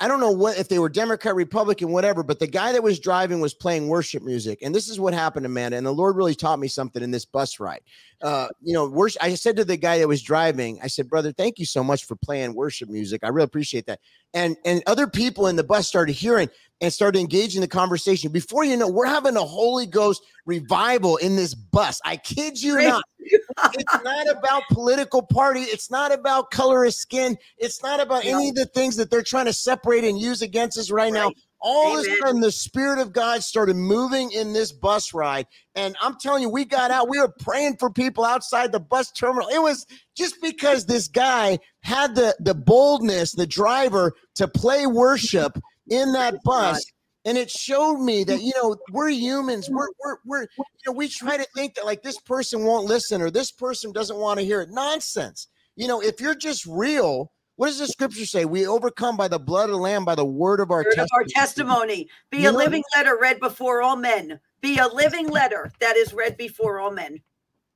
[0.00, 2.98] I don't know what if they were Democrat, Republican, whatever, but the guy that was
[2.98, 4.58] driving was playing worship music.
[4.60, 5.76] And this is what happened, Amanda.
[5.76, 7.80] And the Lord really taught me something in this bus ride.
[8.20, 11.30] Uh, you know, worship, I said to the guy that was driving, I said, brother,
[11.30, 13.22] thank you so much for playing worship music.
[13.22, 14.00] I really appreciate that.
[14.32, 16.50] And and other people in the bus started hearing
[16.84, 18.30] and started engaging the conversation.
[18.30, 22.00] Before you know, we're having a Holy Ghost revival in this bus.
[22.04, 23.02] I kid you not.
[23.18, 25.60] it's not about political party.
[25.60, 27.38] It's not about color of skin.
[27.56, 30.78] It's not about any of the things that they're trying to separate and use against
[30.78, 31.12] us right, right.
[31.12, 31.32] now.
[31.66, 32.04] All Amen.
[32.04, 35.46] of a sudden, the Spirit of God started moving in this bus ride.
[35.74, 37.08] And I'm telling you, we got out.
[37.08, 39.48] We were praying for people outside the bus terminal.
[39.48, 45.58] It was just because this guy had the, the boldness, the driver, to play worship
[45.88, 46.84] in that bus
[47.24, 49.68] and it showed me that you know we're humans.
[49.70, 53.22] We're, we're we're you know we try to think that like this person won't listen
[53.22, 54.70] or this person doesn't want to hear it.
[54.70, 55.48] Nonsense.
[55.76, 58.44] You know if you're just real what does the scripture say?
[58.44, 61.06] We overcome by the blood of the lamb by the word of our, word testimony.
[61.06, 62.08] Of our testimony.
[62.30, 64.40] be you a living letter read before all men.
[64.60, 67.20] Be a living letter that is read before all men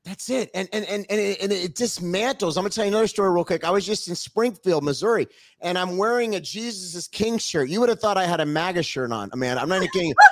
[0.09, 0.51] that's it.
[0.55, 2.57] And and and and it, and it, dismantles.
[2.57, 3.63] I'm gonna tell you another story real quick.
[3.63, 5.27] I was just in Springfield, Missouri,
[5.61, 7.69] and I'm wearing a Jesus is King shirt.
[7.69, 9.59] You would have thought I had a MAGA shirt on, man.
[9.59, 10.15] I'm not even kidding.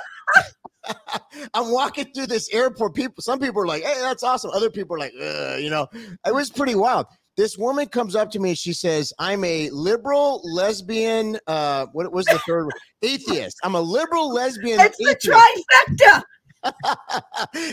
[1.53, 2.95] I'm walking through this airport.
[2.95, 5.87] People, some people are like, "Hey, that's awesome." Other people are like, "You know,"
[6.25, 7.05] it was pretty wild.
[7.35, 11.37] This woman comes up to me and she says, "I'm a liberal lesbian.
[11.45, 12.69] Uh, what was the third?
[13.03, 13.57] atheist.
[13.63, 14.79] I'm a liberal lesbian.
[14.79, 15.27] It's atheist.
[15.27, 16.23] the trifecta."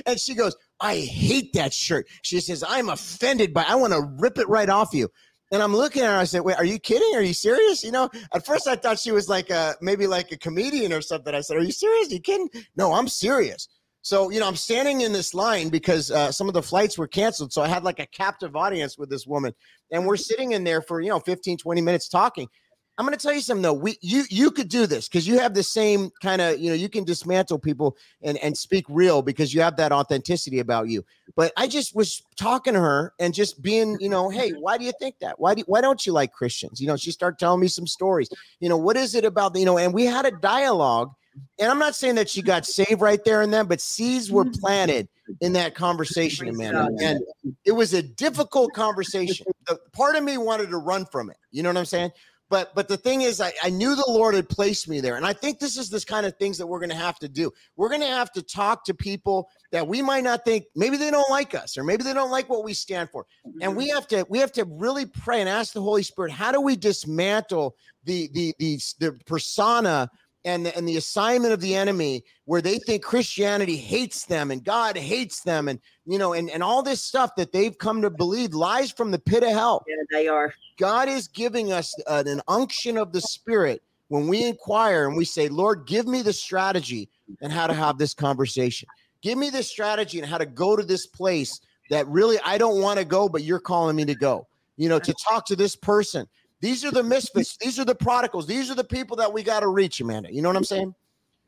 [0.06, 2.06] and she goes, I hate that shirt.
[2.22, 5.08] She says, I'm offended by I want to rip it right off you.
[5.52, 6.16] And I'm looking at her.
[6.16, 7.14] I said, "Wait, are you kidding?
[7.14, 10.32] Are you serious?" You know, at first I thought she was like a maybe like
[10.32, 11.34] a comedian or something.
[11.34, 12.08] I said, "Are you serious?
[12.08, 13.68] Are you kidding?" No, I'm serious.
[14.02, 17.06] So you know, I'm standing in this line because uh, some of the flights were
[17.06, 17.52] canceled.
[17.52, 19.54] So I had like a captive audience with this woman,
[19.92, 22.48] and we're sitting in there for you know 15, 20 minutes talking.
[22.96, 23.72] I'm going to tell you something though.
[23.72, 26.76] We you you could do this because you have the same kind of you know
[26.76, 31.04] you can dismantle people and and speak real because you have that authenticity about you.
[31.34, 34.84] But I just was talking to her and just being you know, hey, why do
[34.84, 35.40] you think that?
[35.40, 36.80] Why do why don't you like Christians?
[36.80, 38.28] You know, she started telling me some stories.
[38.60, 39.78] You know, what is it about you know?
[39.78, 41.12] And we had a dialogue.
[41.58, 44.44] And I'm not saying that she got saved right there and then, but seeds were
[44.44, 45.08] planted
[45.40, 46.88] in that conversation, Amanda.
[47.02, 47.24] And
[47.64, 49.44] it was a difficult conversation.
[49.66, 51.36] The part of me wanted to run from it.
[51.50, 52.12] You know what I'm saying?
[52.50, 55.16] But but the thing is, I, I knew the Lord had placed me there.
[55.16, 57.50] And I think this is this kind of things that we're gonna have to do.
[57.76, 61.30] We're gonna have to talk to people that we might not think maybe they don't
[61.30, 63.26] like us or maybe they don't like what we stand for.
[63.44, 63.74] And mm-hmm.
[63.74, 66.60] we have to we have to really pray and ask the Holy Spirit, how do
[66.60, 70.10] we dismantle the the the, the persona
[70.44, 74.62] and the, and the assignment of the enemy where they think Christianity hates them and
[74.62, 78.10] God hates them and you know and and all this stuff that they've come to
[78.10, 79.84] believe lies from the pit of hell.
[79.88, 80.54] Yeah, they are.
[80.78, 85.24] God is giving us uh, an unction of the spirit when we inquire and we
[85.24, 87.08] say, "Lord, give me the strategy
[87.40, 88.88] and how to have this conversation.
[89.22, 92.80] Give me the strategy and how to go to this place that really I don't
[92.80, 95.76] want to go but you're calling me to go." You know, to talk to this
[95.76, 96.26] person
[96.64, 97.58] these are the misfits.
[97.58, 98.46] These are the prodigals.
[98.46, 100.32] These are the people that we got to reach, Amanda.
[100.32, 100.94] You know what I'm saying?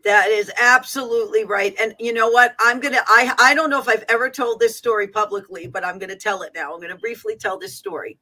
[0.05, 1.75] That is absolutely right.
[1.81, 2.55] And you know what?
[2.61, 5.87] I'm going to, I, I don't know if I've ever told this story publicly, but
[5.87, 6.75] I'm going to tell it now.
[6.75, 8.19] I'm going to briefly tell this story.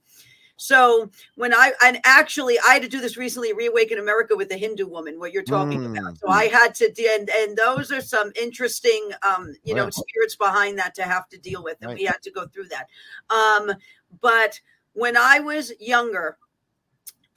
[0.57, 4.57] So when I and actually I had to do this recently, Reawaken America with the
[4.57, 5.99] Hindu woman, what you're talking mm.
[5.99, 6.17] about.
[6.19, 10.79] So I had to and and those are some interesting um, you know, spirits behind
[10.79, 11.79] that to have to deal with.
[11.81, 11.99] And right.
[11.99, 12.87] we had to go through that.
[13.35, 13.73] Um,
[14.21, 14.61] but
[14.93, 16.39] when I was younger,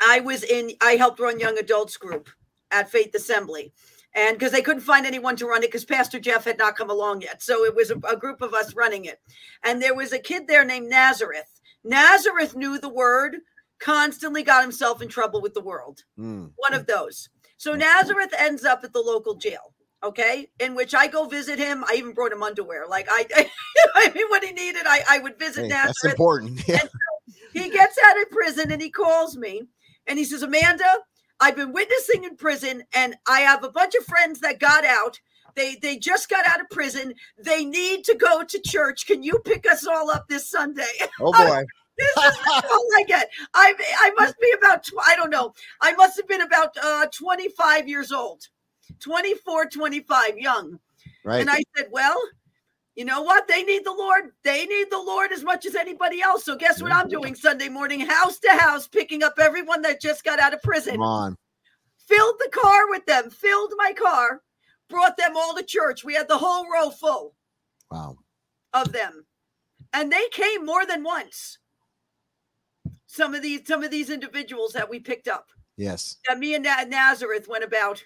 [0.02, 2.30] I was in I helped run young adults group
[2.72, 3.74] at Faith Assembly
[4.18, 6.90] and because they couldn't find anyone to run it because Pastor Jeff had not come
[6.90, 7.42] along yet.
[7.44, 9.22] So it was a, a, group of us running it.
[9.64, 11.62] And there was a kid there named Nazareth.
[11.84, 13.38] Nazareth knew the word,
[13.80, 16.04] constantly got himself in trouble with the world.
[16.18, 16.52] Mm.
[16.56, 17.30] One of those.
[17.58, 19.74] So Nazareth ends up at the local jail.
[20.04, 21.84] Okay, in which I go visit him.
[21.88, 22.86] I even brought him underwear.
[22.88, 23.26] Like I,
[23.96, 25.96] I mean, when he needed, I, I would visit hey, Nazareth.
[26.04, 26.62] That's important.
[26.68, 26.78] Yeah.
[26.78, 26.90] So
[27.54, 29.64] he gets out of prison and he calls me
[30.08, 31.00] and he says, Amanda,
[31.40, 35.20] I've been witnessing in prison, and I have a bunch of friends that got out.
[35.56, 37.14] They they just got out of prison.
[37.38, 39.08] They need to go to church.
[39.08, 40.84] Can you pick us all up this Sunday?
[41.20, 41.66] Oh boy.
[41.98, 43.30] this is all I get.
[43.56, 45.54] I I must be about I don't know.
[45.82, 48.44] I must have been about uh, 25 years old.
[49.00, 50.80] 24, 25, young.
[51.24, 51.42] Right.
[51.42, 52.18] And I said, "Well,
[52.98, 53.48] you know what?
[53.48, 54.32] They need the Lord.
[54.44, 56.44] They need the Lord as much as anybody else.
[56.44, 60.24] So guess what I'm doing Sunday morning, house to house, picking up everyone that just
[60.24, 60.94] got out of prison.
[60.94, 61.38] Come on.
[62.08, 64.42] Filled the car with them, filled my car,
[64.90, 66.04] brought them all to church.
[66.04, 67.36] We had the whole row full.
[67.92, 68.18] Wow.
[68.74, 69.28] Of them.
[69.94, 71.60] And they came more than once.
[73.06, 75.50] Some of these some of these individuals that we picked up.
[75.78, 76.18] Yes.
[76.28, 78.04] That me and Nazareth went about.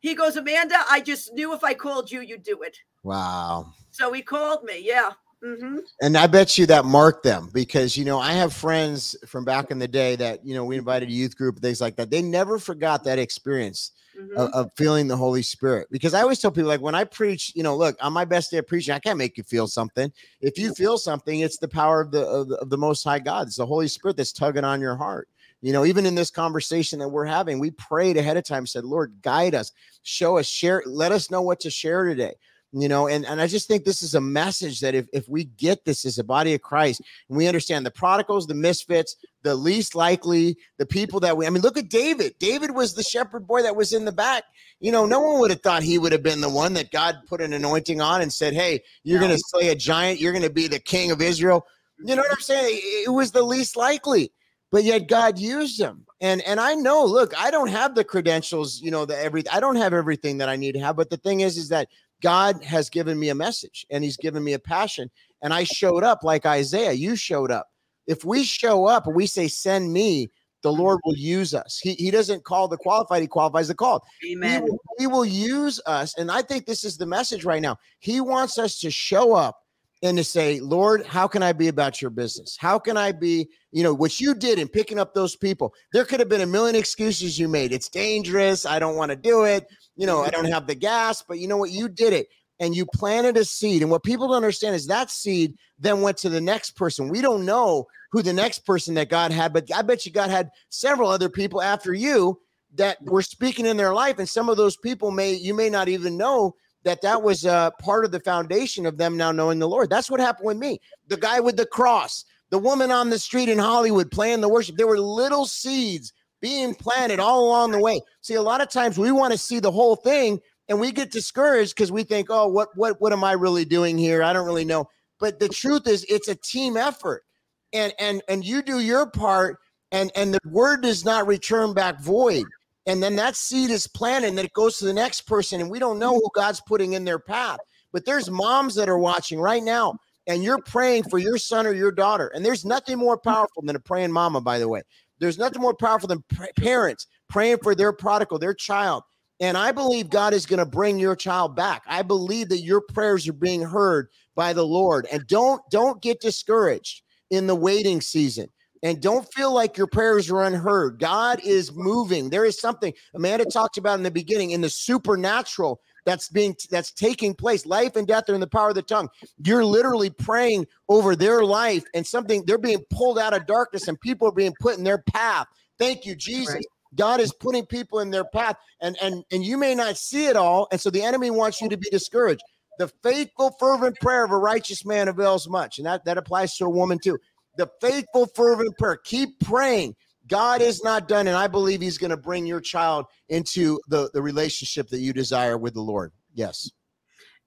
[0.00, 2.76] He goes, Amanda, I just knew if I called you, you'd do it.
[3.02, 3.72] Wow.
[3.98, 4.80] So he called me.
[4.80, 5.10] Yeah.
[5.44, 5.78] Mm-hmm.
[6.02, 9.70] And I bet you that marked them because you know I have friends from back
[9.70, 12.10] in the day that you know we invited a youth group things like that.
[12.10, 14.36] They never forgot that experience mm-hmm.
[14.36, 17.52] of, of, feeling the Holy Spirit because I always tell people like when I preach,
[17.54, 20.12] you know, look on my best day of preaching, I can't make you feel something.
[20.40, 23.20] If you feel something, it's the power of the of the, of the Most High
[23.20, 23.46] God.
[23.46, 25.28] It's the Holy Spirit that's tugging on your heart.
[25.60, 28.84] You know, even in this conversation that we're having, we prayed ahead of time, said,
[28.84, 29.72] Lord, guide us,
[30.04, 32.34] show us, share, let us know what to share today
[32.72, 35.44] you know and, and i just think this is a message that if, if we
[35.44, 39.54] get this as a body of christ and we understand the prodigals the misfits the
[39.54, 42.34] least likely the people that we i mean look at david.
[42.38, 44.44] David was the shepherd boy that was in the back.
[44.80, 47.16] You know no one would have thought he would have been the one that god
[47.26, 50.20] put an anointing on and said hey you're going to slay a giant.
[50.20, 51.66] You're going to be the king of israel.
[52.04, 52.80] You know what i'm saying?
[52.82, 54.32] It was the least likely
[54.70, 56.04] but yet god used him.
[56.20, 59.60] And and i know look i don't have the credentials you know the every i
[59.60, 61.88] don't have everything that i need to have but the thing is is that
[62.22, 65.10] God has given me a message and he's given me a passion.
[65.42, 67.68] And I showed up like Isaiah, you showed up.
[68.06, 70.28] If we show up and we say, send me,
[70.62, 70.80] the mm-hmm.
[70.80, 71.78] Lord will use us.
[71.78, 74.02] He, he doesn't call the qualified, he qualifies the called.
[74.28, 74.62] Amen.
[74.64, 76.16] He will, he will use us.
[76.18, 77.76] And I think this is the message right now.
[78.00, 79.58] He wants us to show up
[80.02, 82.56] and to say, Lord, how can I be about your business?
[82.58, 85.74] How can I be, you know, what you did in picking up those people?
[85.92, 87.72] There could have been a million excuses you made.
[87.72, 88.64] It's dangerous.
[88.64, 89.66] I don't want to do it
[89.98, 91.70] you know, I don't have the gas, but you know what?
[91.70, 92.28] You did it
[92.60, 93.82] and you planted a seed.
[93.82, 97.08] And what people don't understand is that seed then went to the next person.
[97.08, 100.30] We don't know who the next person that God had, but I bet you God
[100.30, 102.38] had several other people after you
[102.76, 104.20] that were speaking in their life.
[104.20, 107.70] And some of those people may, you may not even know that that was uh,
[107.80, 109.90] part of the foundation of them now knowing the Lord.
[109.90, 110.80] That's what happened with me.
[111.08, 114.76] The guy with the cross, the woman on the street in Hollywood playing the worship.
[114.76, 118.00] There were little seeds being planted all along the way.
[118.20, 121.10] See, a lot of times we want to see the whole thing and we get
[121.10, 124.22] discouraged because we think, oh, what what what am I really doing here?
[124.22, 124.88] I don't really know.
[125.18, 127.24] But the truth is it's a team effort.
[127.72, 129.58] And and and you do your part
[129.92, 132.44] and and the word does not return back void.
[132.88, 135.70] And then that seed is planted and then it goes to the next person and
[135.70, 137.58] we don't know who God's putting in their path.
[137.92, 141.74] But there's moms that are watching right now and you're praying for your son or
[141.74, 142.32] your daughter.
[142.34, 144.82] And there's nothing more powerful than a praying mama, by the way.
[145.18, 146.24] There's nothing more powerful than
[146.58, 149.02] parents praying for their prodigal, their child.
[149.40, 151.82] And I believe God is going to bring your child back.
[151.86, 155.06] I believe that your prayers are being heard by the Lord.
[155.12, 158.48] And don't don't get discouraged in the waiting season.
[158.82, 160.98] And don't feel like your prayers are unheard.
[160.98, 162.30] God is moving.
[162.30, 166.90] There is something Amanda talked about in the beginning in the supernatural that's being that's
[166.90, 167.66] taking place.
[167.66, 169.08] Life and death are in the power of the tongue.
[169.44, 174.00] You're literally praying over their life and something they're being pulled out of darkness and
[174.00, 175.46] people are being put in their path.
[175.78, 176.54] Thank you, Jesus.
[176.54, 176.64] Right.
[176.94, 180.36] God is putting people in their path and and and you may not see it
[180.36, 182.42] all and so the enemy wants you to be discouraged.
[182.78, 186.64] The faithful fervent prayer of a righteous man avails much and that that applies to
[186.64, 187.18] a woman too.
[187.58, 188.96] The faithful fervent prayer.
[189.04, 189.94] Keep praying.
[190.28, 194.10] God is not done, and I believe He's going to bring your child into the,
[194.14, 196.12] the relationship that you desire with the Lord.
[196.34, 196.70] Yes.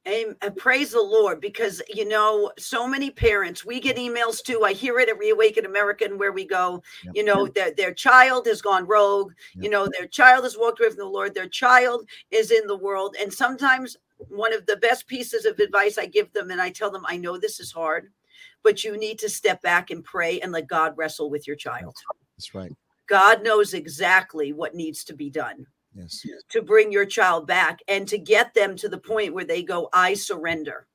[0.05, 4.63] and uh, Praise the Lord, because you know, so many parents, we get emails too.
[4.63, 7.13] I hear it at Reawaken American where we go, yep.
[7.15, 9.63] you know, their, their child has gone rogue, yep.
[9.63, 12.77] you know, their child has walked away from the Lord, their child is in the
[12.77, 13.15] world.
[13.19, 16.91] And sometimes one of the best pieces of advice I give them, and I tell
[16.91, 18.11] them, I know this is hard,
[18.63, 21.95] but you need to step back and pray and let God wrestle with your child.
[22.37, 22.71] That's right.
[23.07, 26.25] God knows exactly what needs to be done yes.
[26.49, 29.89] to bring your child back and to get them to the point where they go,
[29.93, 30.87] I surrender.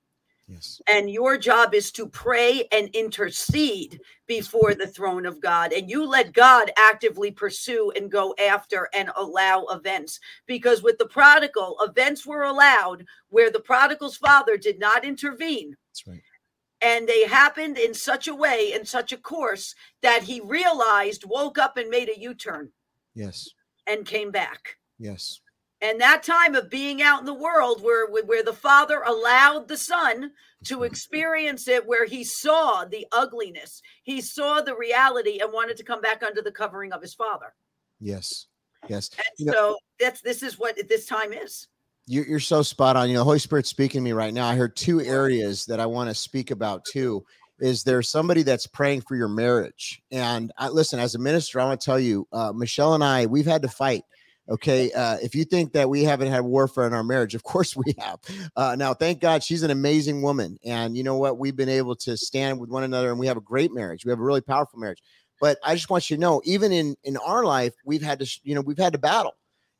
[0.49, 0.81] Yes.
[0.89, 5.73] And your job is to pray and intercede before the throne of God.
[5.73, 10.21] And you let God actively pursue and go after and allow events.
[10.47, 15.77] Because with the prodigal, events were allowed where the prodigal's father did not intervene.
[15.91, 16.23] That's right.
[16.83, 21.59] And they happened in such a way, in such a course, that he realized, woke
[21.59, 22.70] up and made a U turn.
[23.14, 23.49] Yes.
[23.87, 24.77] And came back.
[24.99, 25.41] Yes.
[25.81, 29.77] And that time of being out in the world where where the father allowed the
[29.77, 30.33] son
[30.64, 35.85] to experience it where he saw the ugliness, he saw the reality and wanted to
[35.85, 37.55] come back under the covering of his father.
[38.01, 38.47] Yes.
[38.89, 39.11] Yes.
[39.16, 41.68] And you so know, that's this is what this time is.
[42.07, 43.09] You're, you're so spot on.
[43.09, 44.47] You know, Holy Spirit speaking to me right now.
[44.47, 47.25] I heard two areas that I want to speak about too.
[47.59, 50.03] Is there somebody that's praying for your marriage?
[50.11, 53.27] And I listen, as a minister, I want to tell you, uh, Michelle and I,
[53.27, 54.05] we've had to fight
[54.49, 54.93] Okay.
[54.93, 57.95] Uh, if you think that we haven't had warfare in our marriage, of course we
[57.99, 58.21] have.
[58.55, 60.59] Uh, now, thank God she's an amazing woman.
[60.65, 61.39] And you know what?
[61.39, 64.05] We've been able to stand with one another and we have a great marriage.
[64.05, 65.03] We have a really powerful marriage.
[65.41, 68.41] But I just want you to know, even in in our life, we've had to,
[68.43, 69.35] you know, we've had to battle.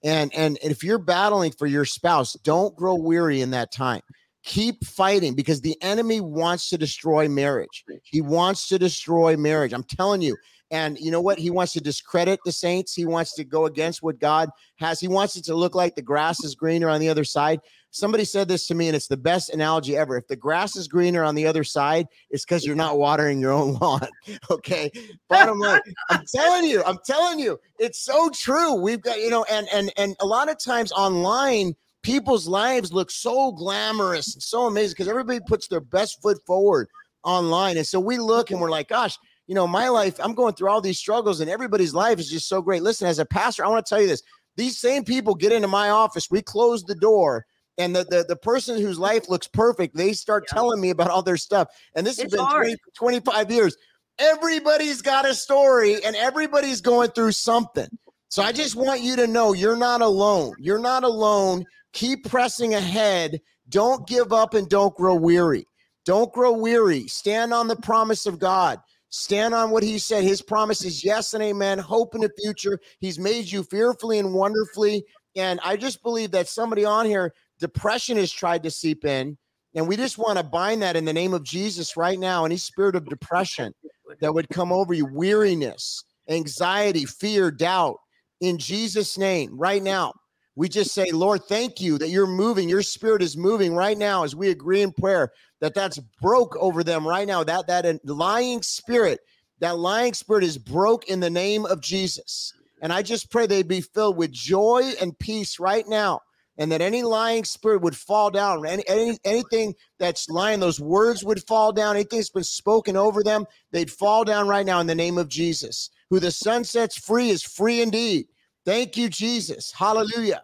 [0.07, 4.02] And and if you're battling for your spouse, don't grow weary in that time.
[4.44, 7.84] Keep fighting because the enemy wants to destroy marriage.
[8.04, 9.72] He wants to destroy marriage.
[9.72, 10.36] I'm telling you,
[10.70, 11.40] and you know what?
[11.40, 12.94] He wants to discredit the saints.
[12.94, 15.00] He wants to go against what God has.
[15.00, 17.59] He wants it to look like the grass is greener on the other side.
[17.91, 20.16] Somebody said this to me, and it's the best analogy ever.
[20.16, 23.53] If the grass is greener on the other side, it's because you're not watering your
[23.53, 24.09] own lawn.
[24.51, 24.91] Okay.
[25.28, 25.80] Bottom line,
[26.11, 28.74] I'm telling you, I'm telling you, it's so true.
[28.74, 33.11] We've got, you know, and and and a lot of times online, people's lives look
[33.11, 36.89] so glamorous and so amazing because everybody puts their best foot forward
[37.24, 37.76] online.
[37.76, 40.68] And so we look and we're like, gosh, you know, my life, I'm going through
[40.68, 42.82] all these struggles and everybody's life is just so great.
[42.82, 44.22] Listen, as a pastor, I want to tell you this.
[44.57, 47.45] These same people get into my office, we close the door,
[47.79, 50.55] and the, the, the person whose life looks perfect, they start yeah.
[50.55, 51.68] telling me about all their stuff.
[51.95, 53.77] And this it's has been 20, 25 years.
[54.18, 57.89] Everybody's got a story and everybody's going through something.
[58.29, 60.55] So I just want you to know you're not alone.
[60.59, 61.64] You're not alone.
[61.93, 63.41] Keep pressing ahead.
[63.68, 65.66] Don't give up and don't grow weary.
[66.05, 67.09] Don't grow weary.
[67.09, 68.81] Stand on the promise of God.
[69.11, 70.24] Stand on what he said.
[70.24, 71.79] His promise is yes and amen.
[71.79, 72.79] Hope in the future.
[73.01, 75.05] He's made you fearfully and wonderfully.
[75.37, 79.36] And I just believe that somebody on here, depression has tried to seep in.
[79.74, 82.44] And we just want to bind that in the name of Jesus right now.
[82.44, 83.74] Any spirit of depression
[84.20, 87.98] that would come over you, weariness, anxiety, fear, doubt,
[88.40, 90.12] in Jesus' name right now.
[90.54, 92.68] We just say, Lord, thank you that you're moving.
[92.68, 95.30] Your spirit is moving right now as we agree in prayer
[95.61, 97.44] that that's broke over them right now.
[97.44, 99.20] That that uh, lying spirit,
[99.61, 102.54] that lying spirit is broke in the name of Jesus.
[102.80, 106.20] And I just pray they'd be filled with joy and peace right now.
[106.59, 108.64] And that any lying spirit would fall down.
[108.66, 111.96] Any, any anything that's lying, those words would fall down.
[111.96, 115.28] Anything that's been spoken over them, they'd fall down right now in the name of
[115.28, 115.90] Jesus.
[116.09, 118.28] Who the sun sets free is free indeed.
[118.64, 119.70] Thank you, Jesus.
[119.72, 120.42] Hallelujah.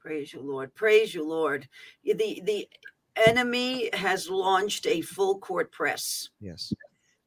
[0.00, 0.72] Praise you, Lord.
[0.74, 1.68] Praise you, Lord.
[2.04, 2.68] The the
[3.16, 6.28] enemy has launched a full court press.
[6.40, 6.72] Yes.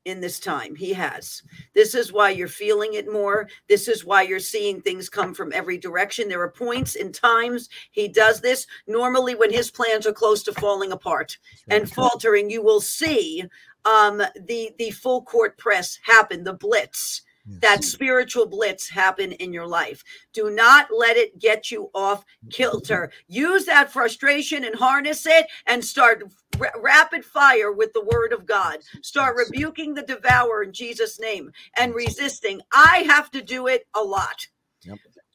[0.05, 1.43] In this time, he has.
[1.75, 3.49] This is why you're feeling it more.
[3.67, 6.29] This is why you're seeing things come from every direction.
[6.29, 8.65] There are points in times he does this.
[8.87, 11.37] Normally, when his plans are close to falling apart
[11.67, 13.43] and faltering, you will see
[13.85, 19.67] um, the the full court press happen, the blitz that spiritual blitz happen in your
[19.67, 20.03] life.
[20.33, 23.11] Do not let it get you off kilter.
[23.27, 26.23] Use that frustration and harness it and start
[26.59, 28.79] r- rapid fire with the word of God.
[29.01, 32.61] Start rebuking the devourer in Jesus' name and resisting.
[32.71, 34.47] I have to do it a lot.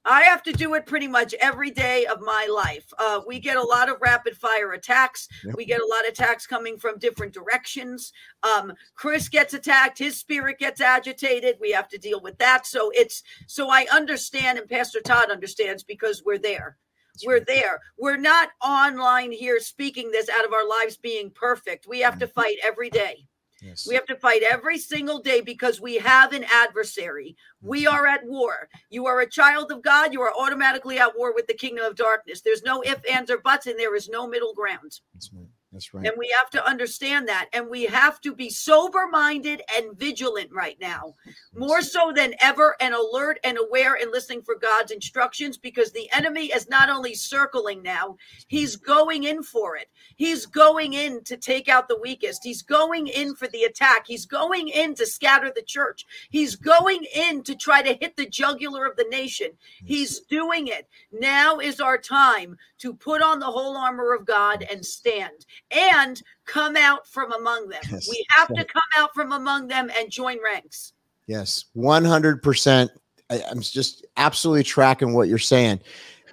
[0.05, 2.87] I have to do it pretty much every day of my life.
[2.99, 5.29] Uh, we get a lot of rapid fire attacks.
[5.45, 5.57] Yep.
[5.57, 8.13] We get a lot of attacks coming from different directions.
[8.43, 9.99] Um, Chris gets attacked.
[9.99, 11.57] His spirit gets agitated.
[11.61, 12.67] We have to deal with that.
[12.67, 16.77] So it's so I understand, and Pastor Todd understands because we're there.
[17.25, 17.81] We're there.
[17.97, 21.87] We're not online here speaking this out of our lives being perfect.
[21.87, 22.41] We have to mm-hmm.
[22.41, 23.27] fight every day.
[23.65, 23.87] Yes.
[23.89, 27.35] We have to fight every single day because we have an adversary.
[27.63, 27.95] We mm-hmm.
[27.95, 28.69] are at war.
[28.91, 30.13] You are a child of God.
[30.13, 32.43] You are automatically at war with the kingdom of darkness.
[32.43, 35.01] There's no ifs, ands, or buts, and there is no middle ground.
[35.15, 35.47] That's right.
[35.75, 36.07] That's right.
[36.07, 37.49] And we have to understand that.
[37.53, 41.17] And we have to be sober minded and vigilant right now,
[41.53, 46.09] more so than ever, and alert and aware and listening for God's instructions because the
[46.13, 48.17] enemy is not only circling now,
[48.47, 48.87] he's mm-hmm.
[48.87, 49.89] going in for it.
[50.15, 52.45] He's going in to take out the weakest.
[52.45, 54.07] He's going in for the attack.
[54.07, 56.07] He's going in to scatter the church.
[56.31, 59.49] He's going in to try to hit the jugular of the nation.
[59.85, 60.89] He's doing it.
[61.11, 66.23] Now is our time to put on the whole armor of God and stand and
[66.47, 67.83] come out from among them.
[67.91, 68.09] Yes.
[68.09, 70.93] We have to come out from among them and join ranks.
[71.27, 72.89] Yes, 100%.
[73.31, 75.81] I, I'm just absolutely tracking what you're saying.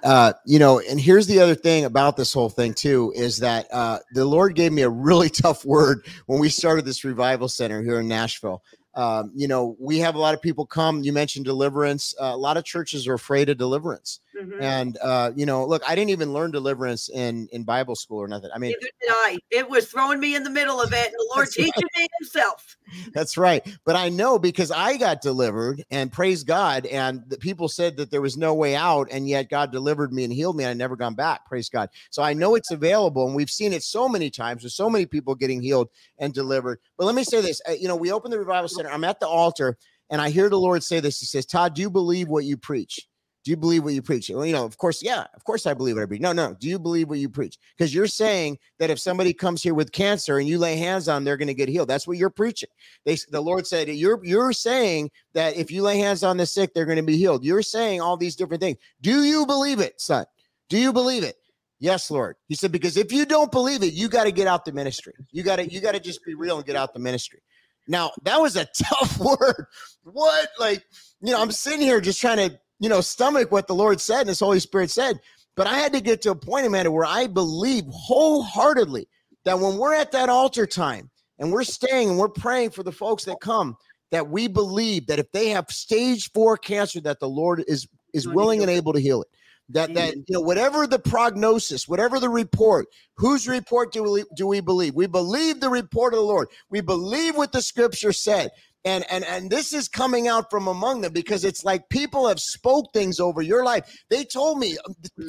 [0.02, 3.72] Uh, you know, and here's the other thing about this whole thing, too, is that
[3.72, 7.82] uh, the Lord gave me a really tough word when we started this revival center
[7.82, 8.62] here in Nashville.
[8.94, 11.02] Um, you know, we have a lot of people come.
[11.02, 12.14] You mentioned deliverance.
[12.20, 14.20] Uh, a lot of churches are afraid of deliverance.
[14.42, 14.60] Mhm.
[14.60, 18.28] And, uh, you know, look, I didn't even learn deliverance in, in Bible school or
[18.28, 18.50] nothing.
[18.54, 19.38] I mean, Neither did I.
[19.50, 21.64] It was throwing me in the middle of it, and the Lord That's right.
[21.66, 22.76] teaching me Himself.
[23.14, 23.66] That's right.
[23.84, 26.86] But I know because I got delivered and praise God.
[26.86, 29.08] And the people said that there was no way out.
[29.10, 30.64] And yet God delivered me and healed me.
[30.64, 31.46] And I never gone back.
[31.46, 31.88] Praise God.
[32.10, 33.26] So I know it's available.
[33.26, 35.88] And we've seen it so many times with so many people getting healed
[36.18, 36.80] and delivered.
[36.98, 38.90] But let me say this uh, you know, we open the revival center.
[38.90, 39.76] I'm at the altar
[40.10, 41.18] and I hear the Lord say this.
[41.18, 43.00] He says, Todd, do you believe what you preach?
[43.44, 44.30] Do you believe what you preach?
[44.30, 46.20] Well, you know, of course, yeah, of course I believe what I preach.
[46.20, 46.54] No, no.
[46.60, 47.58] Do you believe what you preach?
[47.76, 51.24] Because you're saying that if somebody comes here with cancer and you lay hands on,
[51.24, 51.88] they're going to get healed.
[51.88, 52.68] That's what you're preaching.
[53.04, 56.72] They, the Lord said, you're you're saying that if you lay hands on the sick,
[56.72, 57.44] they're going to be healed.
[57.44, 58.78] You're saying all these different things.
[59.00, 60.24] Do you believe it, son?
[60.68, 61.36] Do you believe it?
[61.80, 62.36] Yes, Lord.
[62.46, 65.14] He said, because if you don't believe it, you got to get out the ministry.
[65.32, 67.40] You got to you got to just be real and get out the ministry.
[67.88, 69.66] Now that was a tough word.
[70.04, 70.84] What like
[71.20, 71.42] you know?
[71.42, 74.40] I'm sitting here just trying to you know stomach what the Lord said and His
[74.40, 75.20] Holy Spirit said.
[75.54, 79.06] But I had to get to a point, Amanda, where I believe wholeheartedly
[79.44, 82.92] that when we're at that altar time and we're staying and we're praying for the
[82.92, 83.76] folks that come,
[84.10, 88.26] that we believe that if they have stage four cancer, that the Lord is is
[88.26, 89.28] willing and able to heal it.
[89.68, 94.48] That that you know whatever the prognosis, whatever the report, whose report do we do
[94.48, 94.94] we believe?
[94.94, 96.48] We believe the report of the Lord.
[96.68, 98.50] We believe what the Scripture said.
[98.84, 102.40] And and and this is coming out from among them because it's like people have
[102.40, 103.84] spoke things over your life.
[104.10, 104.76] They told me,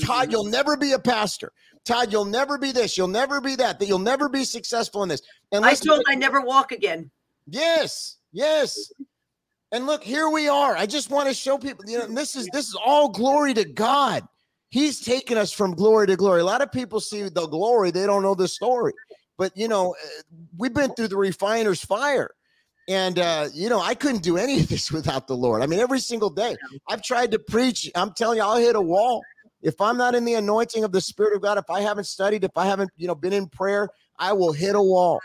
[0.03, 0.31] Todd, Mhm.
[0.31, 1.51] you'll never be a pastor.
[1.85, 2.97] Todd, you'll never be this.
[2.97, 3.79] You'll never be that.
[3.79, 5.21] That you'll never be successful in this.
[5.51, 7.11] And I told I never walk again.
[7.45, 8.91] Yes, yes.
[9.71, 10.75] And look, here we are.
[10.75, 13.65] I just want to show people, you know, this is this is all glory to
[13.65, 14.23] God.
[14.69, 16.41] He's taken us from glory to glory.
[16.41, 18.93] A lot of people see the glory, they don't know the story.
[19.37, 20.21] But you know, uh,
[20.57, 22.31] we've been through the refiner's fire.
[22.87, 25.61] And uh, you know, I couldn't do any of this without the Lord.
[25.61, 26.55] I mean, every single day
[26.89, 27.89] I've tried to preach.
[27.95, 29.23] I'm telling you, I'll hit a wall.
[29.61, 32.43] If I'm not in the anointing of the Spirit of God, if I haven't studied,
[32.43, 33.87] if I haven't, you know, been in prayer,
[34.19, 35.21] I will hit a wall.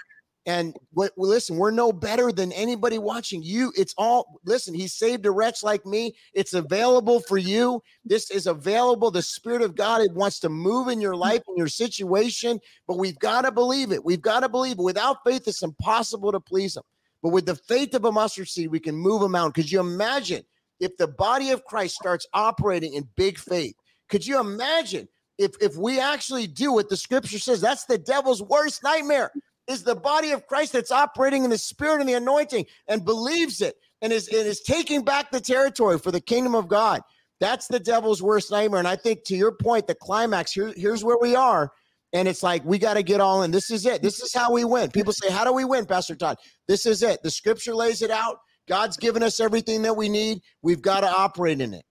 [0.46, 3.70] And listen, we're no better than anybody watching you.
[3.76, 6.14] It's all listen, he saved a wretch like me.
[6.32, 7.82] It's available for you.
[8.02, 9.10] This is available.
[9.10, 12.96] The Spirit of God it wants to move in your life, in your situation, but
[12.96, 14.02] we've got to believe it.
[14.02, 14.82] We've got to believe it.
[14.82, 16.82] Without faith, it's impossible to please him.
[17.22, 19.52] But with the faith of a mustard seed, we can move a mountain.
[19.52, 20.44] Could you imagine
[20.80, 23.74] if the body of Christ starts operating in big faith?
[24.08, 27.60] Could you imagine if if we actually do what the scripture says?
[27.60, 29.32] That's the devil's worst nightmare
[29.68, 33.60] is the body of Christ that's operating in the spirit and the anointing and believes
[33.60, 37.02] it and is, and is taking back the territory for the kingdom of God.
[37.38, 38.78] That's the devil's worst nightmare.
[38.78, 41.70] And I think to your point, the climax here, here's where we are.
[42.12, 43.50] And it's like, we got to get all in.
[43.50, 44.00] This is it.
[44.00, 44.90] This is how we win.
[44.90, 46.38] People say, How do we win, Pastor Todd?
[46.66, 47.22] This is it.
[47.22, 48.38] The scripture lays it out.
[48.66, 50.40] God's given us everything that we need.
[50.62, 51.84] We've got to operate in it.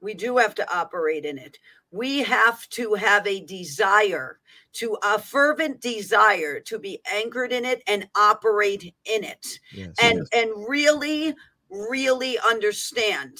[0.00, 1.58] We do have to operate in it.
[1.90, 4.40] We have to have a desire
[4.74, 9.46] to a fervent desire to be anchored in it and operate in it.
[9.72, 9.94] Yes.
[10.02, 11.34] and and really
[11.70, 13.38] really understand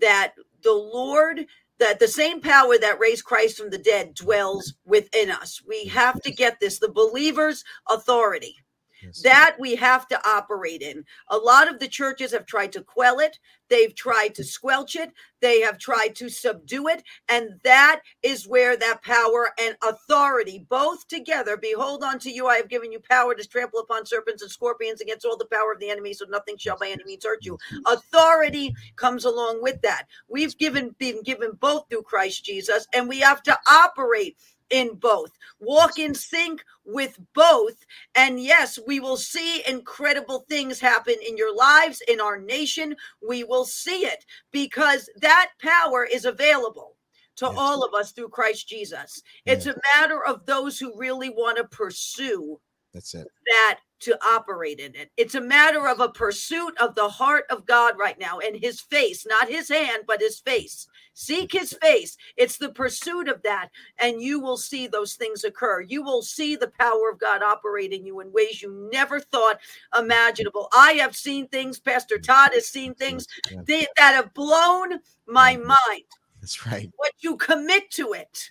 [0.00, 1.46] that the lord
[1.80, 5.60] that the same power that raised christ from the dead dwells within us.
[5.66, 6.78] We have to get this.
[6.78, 8.56] The believer's authority
[9.02, 9.22] Yes.
[9.22, 11.04] that we have to operate in.
[11.28, 13.38] A lot of the churches have tried to quell it,
[13.68, 18.76] they've tried to squelch it, they have tried to subdue it, and that is where
[18.76, 23.46] that power and authority both together behold unto you I have given you power to
[23.48, 26.78] trample upon serpents and scorpions against all the power of the enemy so nothing shall
[26.78, 27.58] by any means hurt you.
[27.86, 30.06] Authority comes along with that.
[30.28, 34.36] We've given been given both through Christ Jesus and we have to operate
[34.70, 35.30] in both.
[35.60, 37.84] Walk in sync with both.
[38.14, 42.96] And yes, we will see incredible things happen in your lives, in our nation.
[43.26, 46.96] We will see it because that power is available
[47.36, 47.54] to yes.
[47.56, 49.22] all of us through Christ Jesus.
[49.46, 52.60] It's a matter of those who really want to pursue
[52.92, 53.26] that's it.
[53.46, 55.10] That to operate in it.
[55.16, 58.80] It's a matter of a pursuit of the heart of God right now and his
[58.80, 60.88] face, not his hand, but his face.
[61.20, 62.16] Seek his face.
[62.38, 63.68] It's the pursuit of that.
[63.98, 65.82] And you will see those things occur.
[65.82, 69.60] You will see the power of God operating you in ways you never thought
[69.98, 70.70] imaginable.
[70.72, 73.26] I have seen things, Pastor Todd has seen things
[73.66, 76.04] that have blown my mind.
[76.40, 76.90] That's right.
[76.96, 78.50] What you commit to it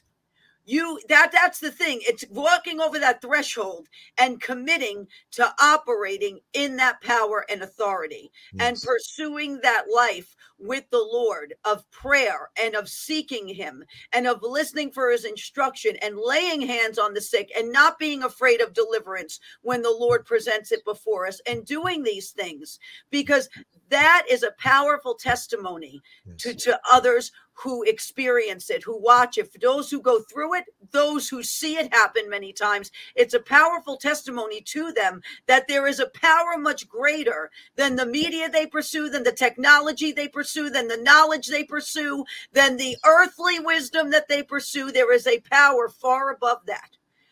[0.70, 3.88] you that that's the thing it's walking over that threshold
[4.20, 8.68] and committing to operating in that power and authority yes.
[8.68, 13.84] and pursuing that life with the lord of prayer and of seeking him
[14.14, 18.24] and of listening for his instruction and laying hands on the sick and not being
[18.24, 22.80] afraid of deliverance when the lord presents it before us and doing these things
[23.10, 23.50] because
[23.90, 26.42] that is a powerful testimony yes.
[26.42, 27.32] to, to others
[27.62, 31.76] who experience it, who watch it, for those who go through it, those who see
[31.76, 32.90] it happen many times.
[33.16, 38.06] It's a powerful testimony to them that there is a power much greater than the
[38.06, 42.98] media they pursue, than the technology they pursue, than the knowledge they pursue, than the
[43.06, 44.92] earthly wisdom that they pursue.
[44.92, 46.90] There is a power far above that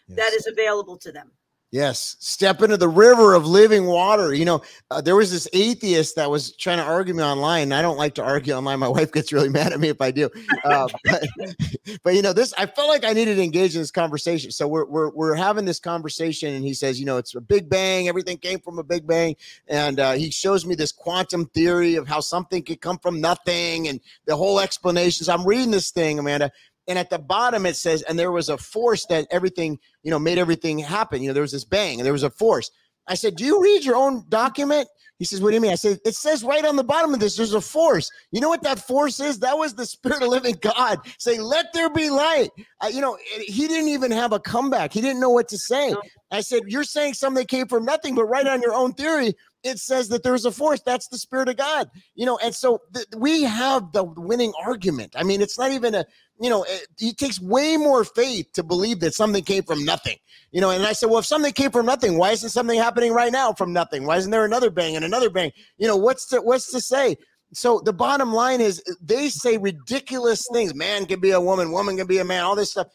[0.07, 0.17] yes.
[0.17, 1.31] that is available to them.
[1.71, 4.33] Yes, step into the river of living water.
[4.33, 7.73] You know, uh, there was this atheist that was trying to argue me online.
[7.73, 8.79] I don't like to argue online.
[8.79, 10.29] My wife gets really mad at me if I do.
[10.63, 11.27] Uh, but,
[12.03, 14.49] but, you know, this I felt like I needed to engage in this conversation.
[14.51, 17.69] So we're we're we're having this conversation, and he says, you know, it's a big
[17.69, 18.07] bang.
[18.07, 19.35] Everything came from a big bang,
[19.67, 23.89] and uh, he shows me this quantum theory of how something could come from nothing,
[23.89, 25.27] and the whole explanations.
[25.27, 26.49] I'm reading this thing, Amanda,
[26.87, 30.19] and at the bottom it says and there was a force that everything you know
[30.19, 31.21] made everything happen.
[31.21, 32.71] You know there was this bang and there was a force.
[33.07, 34.87] I said do you read your own document?
[35.19, 35.71] He says what do you mean?
[35.71, 38.11] I said it says right on the bottom of this there's a force.
[38.31, 39.39] You know what that force is?
[39.39, 42.49] That was the spirit of living god saying let there be light.
[42.81, 44.93] Uh, you know he didn't even have a comeback.
[44.93, 45.95] He didn't know what to say.
[46.31, 49.33] I said you're saying something came from nothing but right on your own theory
[49.67, 52.79] it says that there's a force that's the spirit of god you know and so
[52.93, 56.05] th- we have the winning argument i mean it's not even a
[56.39, 60.17] you know, it, it, takes way more faith to believe that something came from nothing.
[60.51, 63.11] You know, and I said, well, if something came from nothing, why isn't something happening
[63.11, 64.05] right now from nothing?
[64.05, 65.51] Why isn't there another bang and another bang?
[65.77, 67.17] You know, what's to what's to say?
[67.53, 70.75] So the bottom line is they say ridiculous things.
[70.75, 72.87] Man can be a woman, woman can be a man, all this stuff.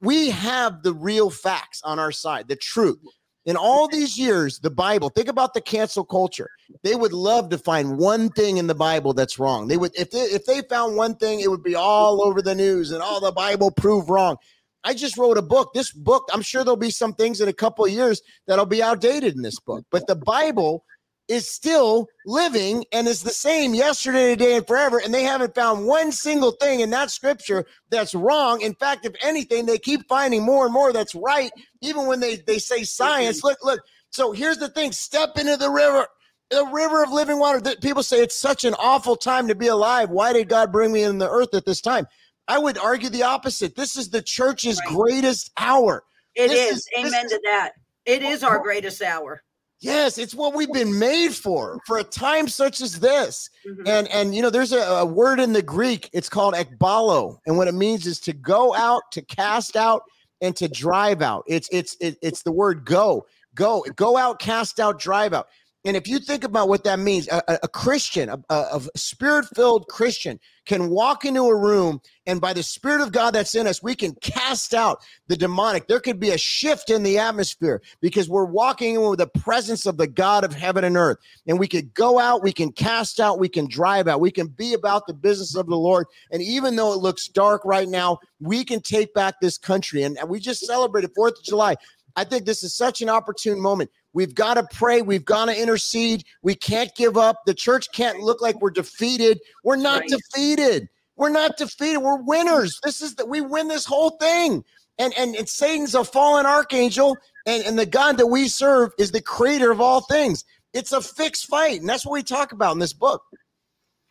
[0.00, 2.98] We have the real facts on our side, the truth.
[3.44, 6.48] In all these years, the Bible, think about the cancel culture.
[6.84, 9.66] They would love to find one thing in the Bible that's wrong.
[9.66, 12.54] They would, if they, if they found one thing, it would be all over the
[12.54, 14.36] news and all the Bible proved wrong.
[14.84, 15.72] I just wrote a book.
[15.74, 18.82] This book, I'm sure there'll be some things in a couple of years that'll be
[18.82, 20.84] outdated in this book, but the Bible
[21.28, 25.00] is still living and is the same yesterday, today, and forever.
[25.02, 28.60] And they haven't found one single thing in that scripture that's wrong.
[28.60, 31.50] In fact, if anything, they keep finding more and more that's right,
[31.80, 33.42] even when they, they say science.
[33.44, 33.80] Look, look.
[34.10, 36.06] So here's the thing step into the river.
[36.50, 37.62] The river of living water.
[37.80, 40.10] People say it's such an awful time to be alive.
[40.10, 42.06] Why did God bring me in the earth at this time?
[42.46, 43.74] I would argue the opposite.
[43.74, 44.94] This is the church's right.
[44.94, 46.04] greatest hour.
[46.34, 46.78] It is.
[46.78, 46.88] is.
[46.98, 47.72] Amen to that.
[48.04, 48.62] It is our oh.
[48.62, 49.42] greatest hour.
[49.82, 53.50] Yes, it's what we've been made for, for a time such as this.
[53.66, 53.82] Mm-hmm.
[53.86, 57.56] And and you know, there's a, a, word in the Greek, it's called ekbalo, and
[57.56, 60.02] what it means is to go out, to cast out,
[60.40, 61.42] and to drive out.
[61.48, 63.26] It's it's it, it's the word go,
[63.56, 65.48] go, go out, cast out, drive out.
[65.84, 69.88] And if you think about what that means, a, a Christian, a, a spirit filled
[69.88, 73.82] Christian can walk into a room and by the Spirit of God that's in us,
[73.82, 75.88] we can cast out the demonic.
[75.88, 79.86] There could be a shift in the atmosphere because we're walking in with the presence
[79.86, 81.18] of the God of heaven and earth.
[81.48, 84.46] And we could go out, we can cast out, we can drive out, we can
[84.46, 86.06] be about the business of the Lord.
[86.30, 90.04] And even though it looks dark right now, we can take back this country.
[90.04, 91.74] And we just celebrated 4th of July.
[92.14, 93.90] I think this is such an opportune moment.
[94.12, 95.02] We've got to pray.
[95.02, 96.24] We've got to intercede.
[96.42, 97.42] We can't give up.
[97.46, 99.40] The church can't look like we're defeated.
[99.64, 100.10] We're not right.
[100.10, 100.88] defeated.
[101.16, 101.98] We're not defeated.
[101.98, 102.78] We're winners.
[102.82, 104.64] This is that we win this whole thing.
[104.98, 109.10] And, and and Satan's a fallen archangel, and, and the God that we serve is
[109.10, 110.44] the creator of all things.
[110.74, 113.22] It's a fixed fight, and that's what we talk about in this book.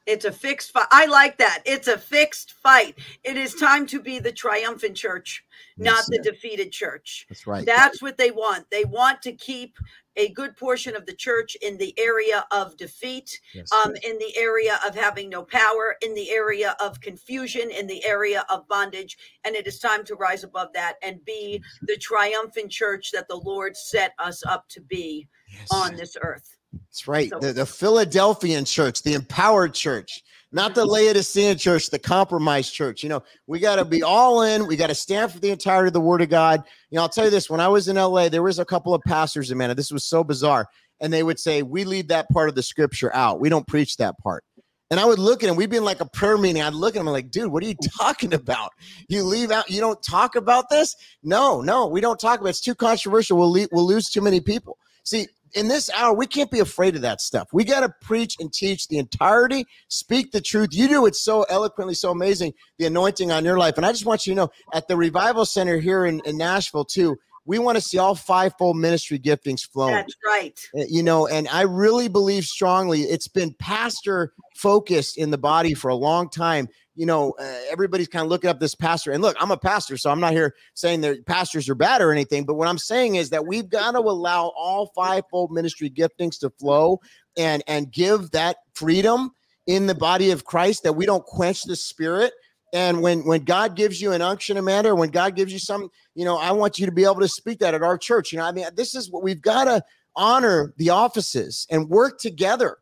[0.07, 0.87] It's a fixed fight.
[0.91, 1.61] I like that.
[1.65, 2.97] It's a fixed fight.
[3.23, 5.45] It is time to be the triumphant church,
[5.77, 6.05] not Yes.
[6.09, 7.25] the defeated church.
[7.29, 7.65] That's right.
[7.65, 8.69] That's what they want.
[8.71, 9.77] They want to keep
[10.17, 13.71] a good portion of the church in the area of defeat, Yes.
[13.71, 18.03] um, in the area of having no power, in the area of confusion, in the
[18.05, 19.17] area of bondage.
[19.45, 23.37] And it is time to rise above that and be the triumphant church that the
[23.37, 25.67] Lord set us up to be Yes.
[25.71, 26.57] on this earth.
[26.73, 27.29] That's right.
[27.29, 33.03] So- the, the Philadelphian church, the empowered church, not the Laodicean church, the compromised church.
[33.03, 34.67] You know, we got to be all in.
[34.67, 36.63] We got to stand for the entirety of the word of God.
[36.89, 38.93] You know, I'll tell you this when I was in LA, there was a couple
[38.93, 40.67] of pastors, and man, this was so bizarre.
[40.99, 43.39] And they would say, We leave that part of the scripture out.
[43.39, 44.43] We don't preach that part.
[44.91, 46.61] And I would look at him, we'd be in like a prayer meeting.
[46.61, 48.71] I'd look at him I'm like, dude, what are you talking about?
[49.07, 50.97] You leave out, you don't talk about this?
[51.23, 52.51] No, no, we don't talk about it.
[52.51, 53.37] It's too controversial.
[53.37, 54.77] We'll, le- we'll lose too many people.
[55.05, 57.49] See, in this hour, we can't be afraid of that stuff.
[57.53, 60.69] We got to preach and teach the entirety, speak the truth.
[60.71, 63.77] You do it so eloquently, so amazing, the anointing on your life.
[63.77, 66.85] And I just want you to know at the Revival Center here in, in Nashville,
[66.85, 70.59] too, we want to see all fivefold ministry giftings flowing That's right.
[70.77, 75.73] uh, you know and i really believe strongly it's been pastor focused in the body
[75.73, 79.21] for a long time you know uh, everybody's kind of looking up this pastor and
[79.21, 82.45] look i'm a pastor so i'm not here saying that pastors are bad or anything
[82.45, 86.49] but what i'm saying is that we've got to allow all fivefold ministry giftings to
[86.59, 86.99] flow
[87.37, 89.31] and and give that freedom
[89.67, 92.33] in the body of christ that we don't quench the spirit.
[92.73, 95.89] And when when god gives you an unction amanda or when god gives you some
[96.15, 98.37] you know i want you to be able to speak that at our church you
[98.37, 99.83] know i mean this is what we've got to
[100.15, 102.77] honor the offices and work together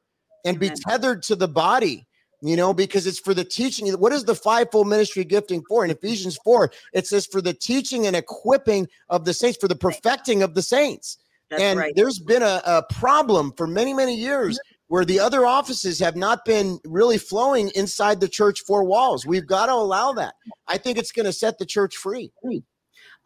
[0.45, 2.07] and be tethered to the body
[2.41, 3.87] you know because it's for the teaching.
[3.93, 5.83] What is the fivefold ministry gifting for?
[5.83, 9.75] In ephesians 4 it says for the teaching and equipping of the saints for the
[9.75, 11.17] perfecting of the saints.
[11.49, 11.93] That's and right.
[11.95, 16.43] there's been a, a problem for many many years where the other offices have not
[16.45, 19.25] been really flowing inside the church four walls.
[19.25, 20.33] We've got to allow that.
[20.67, 22.31] I think it's going to set the church free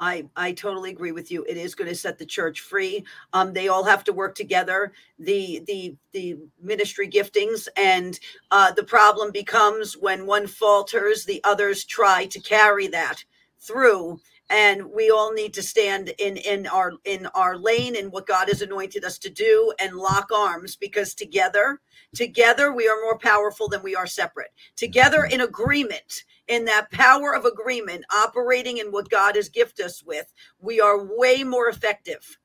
[0.03, 1.45] I, I totally agree with you.
[1.47, 3.05] It is going to set the church free.
[3.31, 4.91] Um, they all have to work together.
[5.17, 8.19] The the the ministry giftings and
[8.51, 13.23] uh, the problem becomes when one falters, the others try to carry that
[13.59, 14.19] through.
[14.53, 18.49] And we all need to stand in in our in our lane and what God
[18.49, 21.81] has anointed us to do and lock arms because together
[22.13, 24.51] together we are more powerful than we are separate.
[24.75, 30.03] Together in agreement in that power of agreement, operating in what God has gifted us
[30.03, 32.37] with, we are way more effective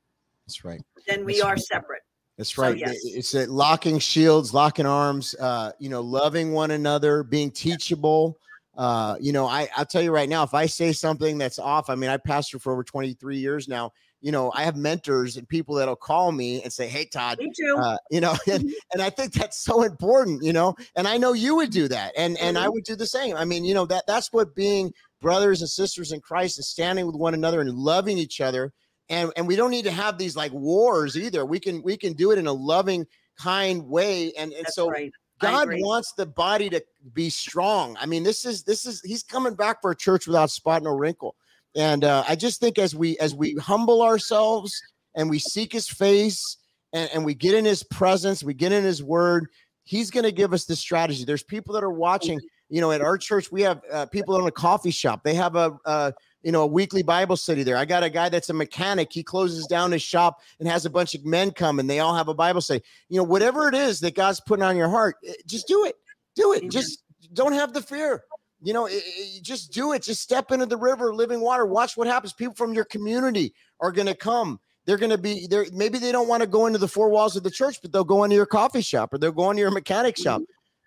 [0.47, 1.61] that's right than we That's are right.
[1.61, 2.03] separate.
[2.39, 2.79] That's So, right.
[2.79, 3.05] yes.
[3.05, 8.39] It's a locking shields, locking arms, uh, you know, loving one another, being teachable.
[8.79, 11.91] Uh, you know, I, I'll tell you right now, if I say something that's off,
[11.91, 13.93] I mean, I pastor for over 23 years now.
[14.21, 17.51] You know, I have mentors and people that'll call me and say, Hey, Todd, Me
[17.57, 17.77] too.
[17.77, 21.33] uh, you know, and, and I think that's so important, you know, and I know
[21.33, 22.13] you would do that.
[22.17, 23.37] And, and I would do the same.
[23.37, 27.05] I mean, you know, that that's what being brothers and sisters in Christ and standing
[27.05, 28.73] with one another and loving each other.
[29.09, 31.45] And, and we don't need to have these like wars either.
[31.45, 33.07] We can, we can do it in a loving,
[33.37, 34.33] kind way.
[34.35, 35.13] And, and That's so right.
[35.39, 36.83] God wants the body to
[37.13, 37.97] be strong.
[38.01, 40.97] I mean, this is this is he's coming back for a church without spot nor
[40.97, 41.37] wrinkle.
[41.77, 44.81] And uh, I just think as we as we humble ourselves
[45.15, 46.57] and we seek his face
[46.93, 49.49] and, and we get in his presence, we get in his word,
[49.85, 51.25] he's going to give us the strategy.
[51.25, 54.47] There's people that are watching, you know, at our church, we have uh, people in
[54.47, 55.23] a coffee shop.
[55.23, 56.13] They have a, uh,
[56.43, 57.77] you know, a weekly Bible study there.
[57.77, 59.09] I got a guy that's a mechanic.
[59.13, 62.15] He closes down his shop and has a bunch of men come and they all
[62.15, 62.83] have a Bible study.
[63.09, 65.97] You know, whatever it is that God's putting on your heart, eh, just do it.
[66.37, 66.71] Do it.
[66.71, 68.23] Just don't have the fear.
[68.63, 70.03] You know, eh, eh, just do it.
[70.03, 71.67] Just step into the river, of living water.
[71.67, 72.33] Watch what happens.
[72.33, 74.61] People from your community are going to come.
[74.87, 75.67] They're going to be there.
[75.73, 78.05] Maybe they don't want to go into the four walls of the church, but they'll
[78.05, 80.41] go into your coffee shop or they'll go into your mechanic shop.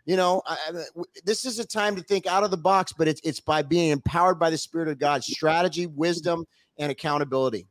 [0.06, 2.94] You know, I, I- w- this is a time to think out of the box,
[2.98, 6.46] but it's it's by being empowered by the Spirit of God, strategy, wisdom,
[6.78, 7.68] and accountability.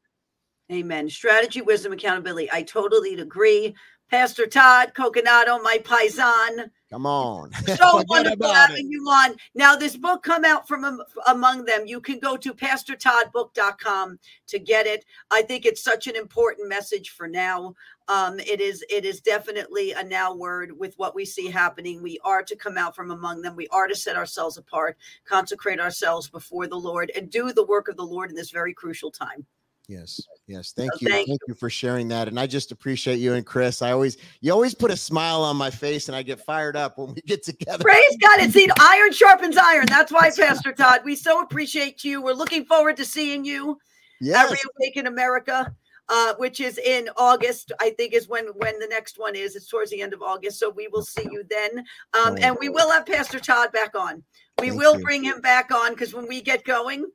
[0.70, 1.10] Amen.
[1.10, 2.48] Strategy, wisdom, accountability.
[2.52, 3.74] I totally agree.
[4.08, 6.70] Pastor Todd Coconato, my paisan.
[6.90, 8.90] Come on, So wonderful having it.
[8.90, 9.36] you on.
[9.54, 11.86] Now, this book come out from am- among them.
[11.86, 14.18] You can go to pastortoddbook.com
[14.48, 15.04] to get it.
[15.30, 17.74] I think it's such an important message for now.
[18.10, 22.02] Um, it is it is definitely a now word with what we see happening.
[22.02, 23.54] We are to come out from among them.
[23.54, 27.86] We are to set ourselves apart, consecrate ourselves before the Lord, and do the work
[27.86, 29.46] of the Lord in this very crucial time.
[29.86, 30.72] Yes, yes.
[30.72, 33.46] Thank So you, thank thank you for sharing that, and I just appreciate you and
[33.46, 33.80] Chris.
[33.80, 36.98] I always, you always put a smile on my face, and I get fired up
[36.98, 37.84] when we get together.
[37.84, 38.40] Praise God.
[38.40, 39.86] It's the iron sharpens iron.
[39.86, 42.20] That's why, Pastor Todd, we so appreciate you.
[42.22, 43.78] We're looking forward to seeing you
[44.20, 45.72] at Yes, Reawaken America.
[46.10, 47.72] Uh, which is in August.
[47.80, 49.56] I think is when when the next one is.
[49.56, 51.84] It's towards the end of August, so we will see you then.
[52.12, 54.22] Um, and we will have Pastor Todd back on.
[54.58, 55.04] We Thank will you.
[55.04, 57.06] bring him back on because when we get going,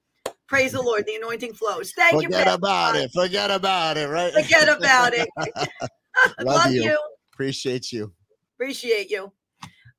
[0.47, 1.91] praise the Lord, the anointing flows.
[1.91, 2.29] Thank you.
[2.29, 2.95] Forget about Todd.
[2.95, 3.11] it.
[3.11, 4.09] Forget about it.
[4.09, 4.33] Right.
[4.33, 5.29] Forget about it.
[6.39, 6.83] Love Love you.
[6.83, 6.99] you.
[7.33, 8.13] Appreciate you.
[8.55, 9.31] Appreciate you.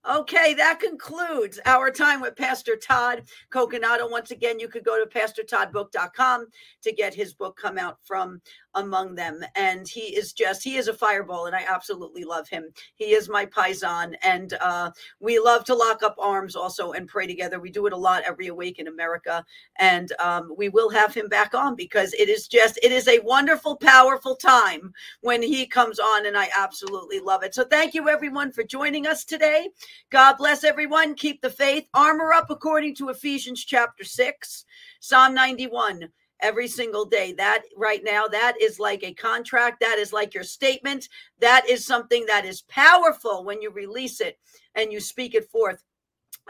[0.08, 4.08] Okay, that concludes our time with Pastor Todd Coconato.
[4.08, 6.46] Once again, you could go to pastortoddbook.com
[6.82, 8.40] to get his book come out from
[8.76, 9.40] among them.
[9.56, 12.70] And he is just, he is a fireball, and I absolutely love him.
[12.94, 14.14] He is my paisan.
[14.22, 14.90] And uh,
[15.20, 17.58] we love to lock up arms also and pray together.
[17.58, 19.44] We do it a lot every in America.
[19.78, 23.18] And um, we will have him back on because it is just, it is a
[23.20, 27.54] wonderful, powerful time when he comes on, and I absolutely love it.
[27.54, 29.68] So thank you, everyone, for joining us today.
[30.10, 31.14] God bless everyone.
[31.14, 31.88] Keep the faith.
[31.94, 34.64] Armor up according to Ephesians chapter 6,
[35.00, 36.08] Psalm 91
[36.40, 37.32] every single day.
[37.32, 39.80] That right now, that is like a contract.
[39.80, 41.08] That is like your statement.
[41.40, 44.38] That is something that is powerful when you release it
[44.74, 45.82] and you speak it forth.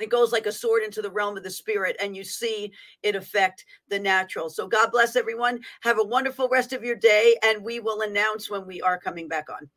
[0.01, 2.71] It goes like a sword into the realm of the spirit, and you see
[3.03, 4.51] it affect the natural.
[4.51, 5.61] So, God bless everyone.
[5.81, 9.27] Have a wonderful rest of your day, and we will announce when we are coming
[9.27, 9.71] back on.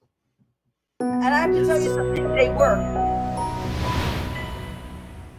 [0.99, 2.80] And I have to tell you something, they work.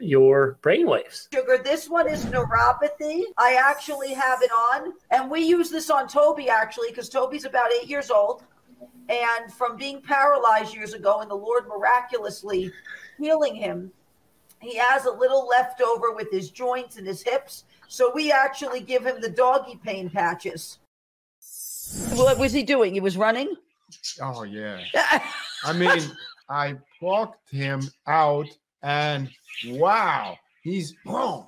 [0.00, 1.28] your brain waves.
[1.32, 1.58] sugar.
[1.62, 3.22] This one is neuropathy.
[3.36, 7.72] I actually have it on, and we use this on Toby actually because Toby's about
[7.72, 8.44] eight years old,
[9.08, 12.72] and from being paralyzed years ago, and the Lord miraculously
[13.18, 13.90] healing him,
[14.60, 17.64] he has a little left over with his joints and his hips.
[17.88, 20.78] So we actually give him the doggy pain patches.
[22.14, 22.94] What was he doing?
[22.94, 23.54] He was running.
[24.20, 24.80] Oh yeah.
[25.64, 26.02] I mean,
[26.48, 28.46] I plucked him out,
[28.82, 29.30] and
[29.66, 31.46] wow, he's boom.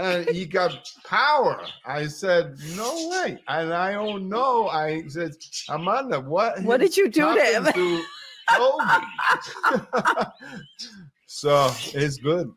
[0.00, 1.62] And he got power.
[1.84, 3.38] I said, no way.
[3.48, 4.68] And I don't know.
[4.68, 5.32] I said,
[5.68, 6.62] Amanda, what?
[6.62, 7.64] What did you do to him?
[7.66, 8.02] to
[8.56, 8.84] Toby?"
[11.26, 12.50] so it's good.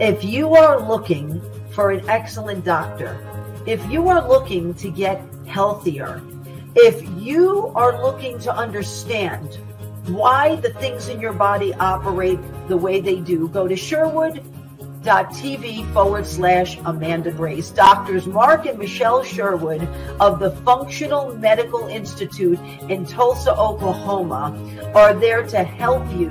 [0.00, 1.40] If you are looking
[1.70, 3.18] for an excellent doctor,
[3.66, 6.22] if you are looking to get healthier,
[6.76, 9.58] if you are looking to understand
[10.08, 12.38] why the things in your body operate
[12.68, 14.44] the way they do, go to Sherwood.tv
[15.94, 17.70] forward slash Amanda Grace.
[17.70, 19.88] Doctors Mark and Michelle Sherwood
[20.20, 24.54] of the Functional Medical Institute in Tulsa, Oklahoma
[24.94, 26.28] are there to help you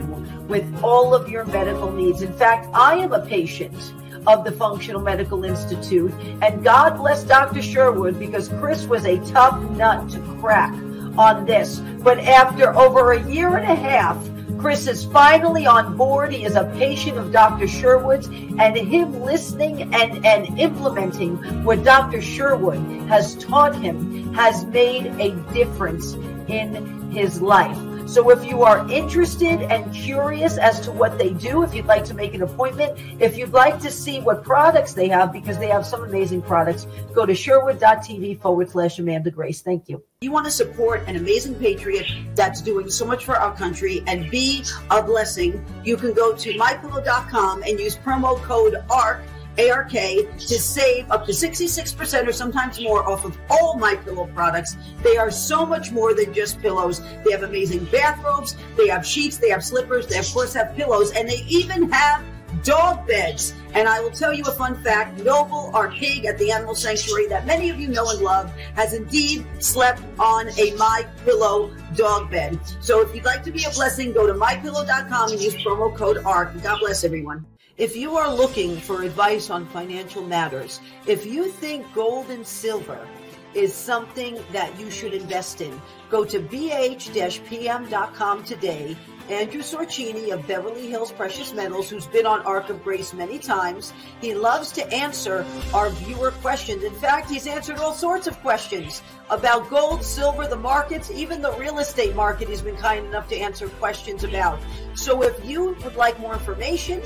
[0.48, 2.22] with all of your medical needs.
[2.22, 3.94] In fact, I am a patient
[4.27, 7.61] of the Functional Medical Institute, and God bless Dr.
[7.61, 10.73] Sherwood because Chris was a tough nut to crack
[11.18, 11.80] on this.
[11.80, 14.18] But after over a year and a half,
[14.60, 16.34] Chris is finally on board.
[16.34, 17.68] He is a patient of Dr.
[17.68, 22.22] Sherwood's, and him listening and, and implementing what Dr.
[22.22, 26.14] Sherwood has taught him has made a difference
[26.47, 27.77] in his life.
[28.06, 32.06] So if you are interested and curious as to what they do, if you'd like
[32.06, 35.68] to make an appointment, if you'd like to see what products they have, because they
[35.69, 39.61] have some amazing products, go to sherwood.tv forward slash Amanda Grace.
[39.61, 40.03] Thank you.
[40.22, 42.06] You want to support an amazing patriot
[42.36, 46.53] that's doing so much for our country and be a blessing, you can go to
[46.53, 49.23] mypillow.com and use promo code ARC
[49.60, 54.76] ARK to save up to 66% or sometimes more off of all my pillow products.
[55.02, 57.02] They are so much more than just pillows.
[57.23, 61.11] They have amazing bathrobes, they have sheets, they have slippers, they of course have pillows,
[61.11, 62.23] and they even have
[62.64, 63.53] dog beds.
[63.73, 65.19] And I will tell you a fun fact.
[65.23, 68.94] Noble, our pig at the animal sanctuary that many of you know and love, has
[68.94, 72.60] indeed slept on a My Pillow dog bed.
[72.82, 76.18] So if you'd like to be a blessing, go to mypillow.com and use promo code
[76.26, 76.61] ARC.
[76.64, 77.45] God bless everyone.
[77.77, 83.06] If you are looking for advice on financial matters, if you think gold and silver
[83.53, 88.95] is something that you should invest in, go to bh-pm.com today.
[89.30, 93.91] Andrew Sorchini of Beverly Hills Precious Metals, who's been on Ark of Grace many times,
[94.22, 96.84] he loves to answer our viewer questions.
[96.84, 101.52] In fact, he's answered all sorts of questions about gold, silver, the markets, even the
[101.53, 102.47] real estate market.
[102.47, 104.60] He's been kind enough to answer questions about.
[104.93, 107.02] So if you would like more information,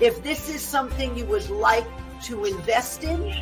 [0.00, 1.86] if this is something you would like
[2.24, 3.32] to invest in,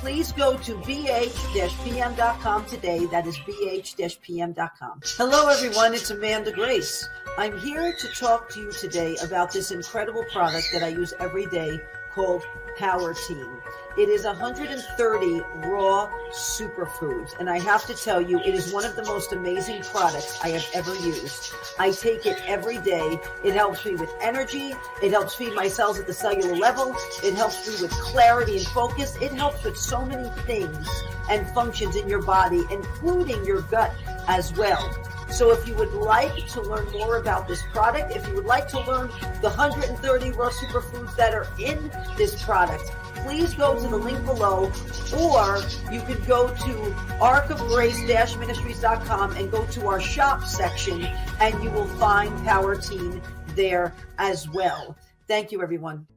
[0.00, 3.06] please go to bh-pm.com today.
[3.06, 5.00] That is bh-pm.com.
[5.04, 5.94] Hello, everyone.
[5.94, 7.08] It's Amanda Grace.
[7.38, 11.46] I'm here to talk to you today about this incredible product that I use every
[11.46, 11.80] day
[12.14, 12.42] called
[12.76, 13.48] Power Team.
[13.96, 17.38] It is 130 raw superfoods.
[17.38, 20.50] And I have to tell you, it is one of the most amazing products I
[20.50, 21.54] have ever used.
[21.78, 23.18] I take it every day.
[23.42, 24.74] It helps me with energy.
[25.02, 26.94] It helps feed my cells at the cellular level.
[27.24, 29.16] It helps me with clarity and focus.
[29.22, 30.88] It helps with so many things
[31.30, 33.92] and functions in your body, including your gut
[34.28, 34.94] as well.
[35.30, 38.68] So if you would like to learn more about this product, if you would like
[38.68, 39.08] to learn
[39.42, 42.84] the 130 raw superfoods that are in this product,
[43.16, 44.70] please go to the link below
[45.18, 51.04] or you could go to arkofgrace-ministries.com and go to our shop section
[51.40, 53.20] and you will find Power Team
[53.54, 54.96] there as well.
[55.26, 56.06] Thank you, everyone.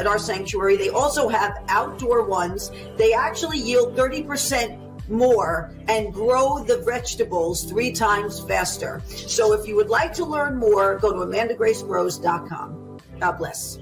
[0.00, 0.76] at our sanctuary.
[0.76, 2.70] They also have outdoor ones.
[2.96, 9.02] They actually yield 30% more and grow the vegetables three times faster.
[9.06, 12.98] So if you would like to learn more, go to amandagracegrows.com.
[13.20, 13.78] God bless.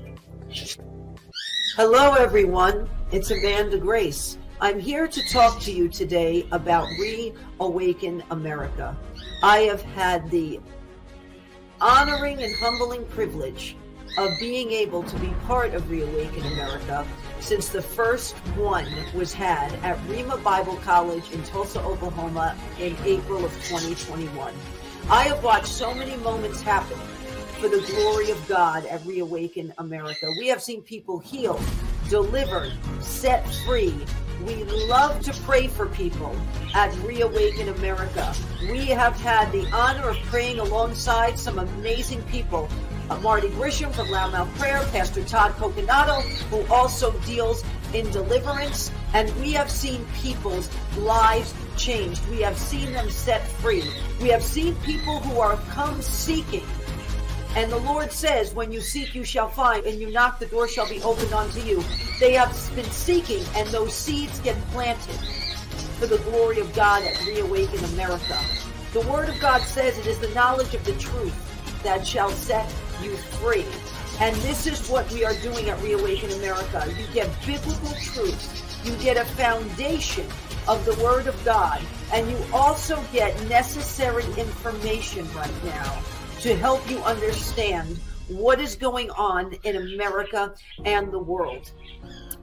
[1.77, 2.89] Hello, everyone.
[3.11, 4.39] It's Amanda Grace.
[4.61, 8.97] I'm here to talk to you today about Reawaken America.
[9.43, 10.61] I have had the
[11.81, 13.77] honoring and humbling privilege
[14.17, 17.07] of being able to be part of Reawaken America
[17.41, 23.45] since the first one was had at Rhema Bible College in Tulsa, Oklahoma in April
[23.45, 24.55] of 2021.
[25.11, 26.99] I have watched so many moments happen
[27.61, 30.27] for the glory of God at Reawaken America.
[30.39, 31.63] We have seen people healed,
[32.09, 33.95] delivered, set free.
[34.47, 36.35] We love to pray for people
[36.75, 38.35] at Reawaken America.
[38.63, 42.69] We have had the honor of praying alongside some amazing people
[43.11, 48.91] uh, Marty Grisham from Loudmouth Prayer, Pastor Todd Coconato, who also deals in deliverance.
[49.13, 52.27] And we have seen people's lives changed.
[52.29, 53.85] We have seen them set free.
[54.21, 56.65] We have seen people who are come seeking.
[57.57, 60.67] And the Lord says, when you seek, you shall find, and you knock, the door
[60.67, 61.85] shall be opened unto you.
[62.19, 65.15] They have been seeking, and those seeds get planted
[66.01, 68.37] for the glory of God at Reawaken America.
[68.93, 72.69] The Word of God says it is the knowledge of the truth that shall set
[73.03, 73.67] you free.
[74.21, 76.85] And this is what we are doing at Reawaken America.
[76.99, 78.87] You get biblical truth.
[78.87, 80.27] You get a foundation
[80.69, 81.81] of the Word of God.
[82.13, 86.01] And you also get necessary information right now
[86.41, 87.99] to help you understand
[88.29, 90.55] what is going on in America
[90.85, 91.73] and the world.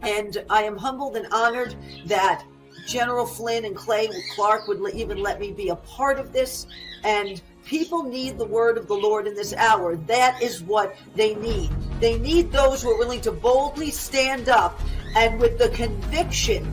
[0.01, 1.75] And I am humbled and honored
[2.05, 2.43] that
[2.87, 6.67] General Flynn and Clay Clark would even let me be a part of this.
[7.03, 9.95] And People need the word of the Lord in this hour.
[9.95, 11.69] That is what they need.
[11.99, 14.79] They need those who are willing to boldly stand up
[15.15, 16.71] and with the conviction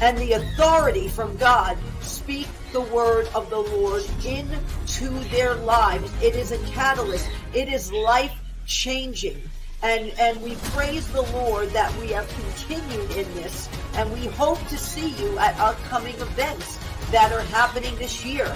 [0.00, 6.10] and the authority from God speak the word of the Lord into their lives.
[6.22, 7.28] It is a catalyst.
[7.54, 8.34] It is life
[8.66, 9.40] changing.
[9.82, 13.68] And, and we praise the Lord that we have continued in this.
[13.94, 16.78] And we hope to see you at upcoming events
[17.10, 18.46] that are happening this year.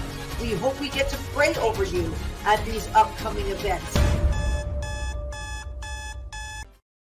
[0.40, 2.12] We hope we get to pray over you
[2.44, 3.96] at these upcoming events.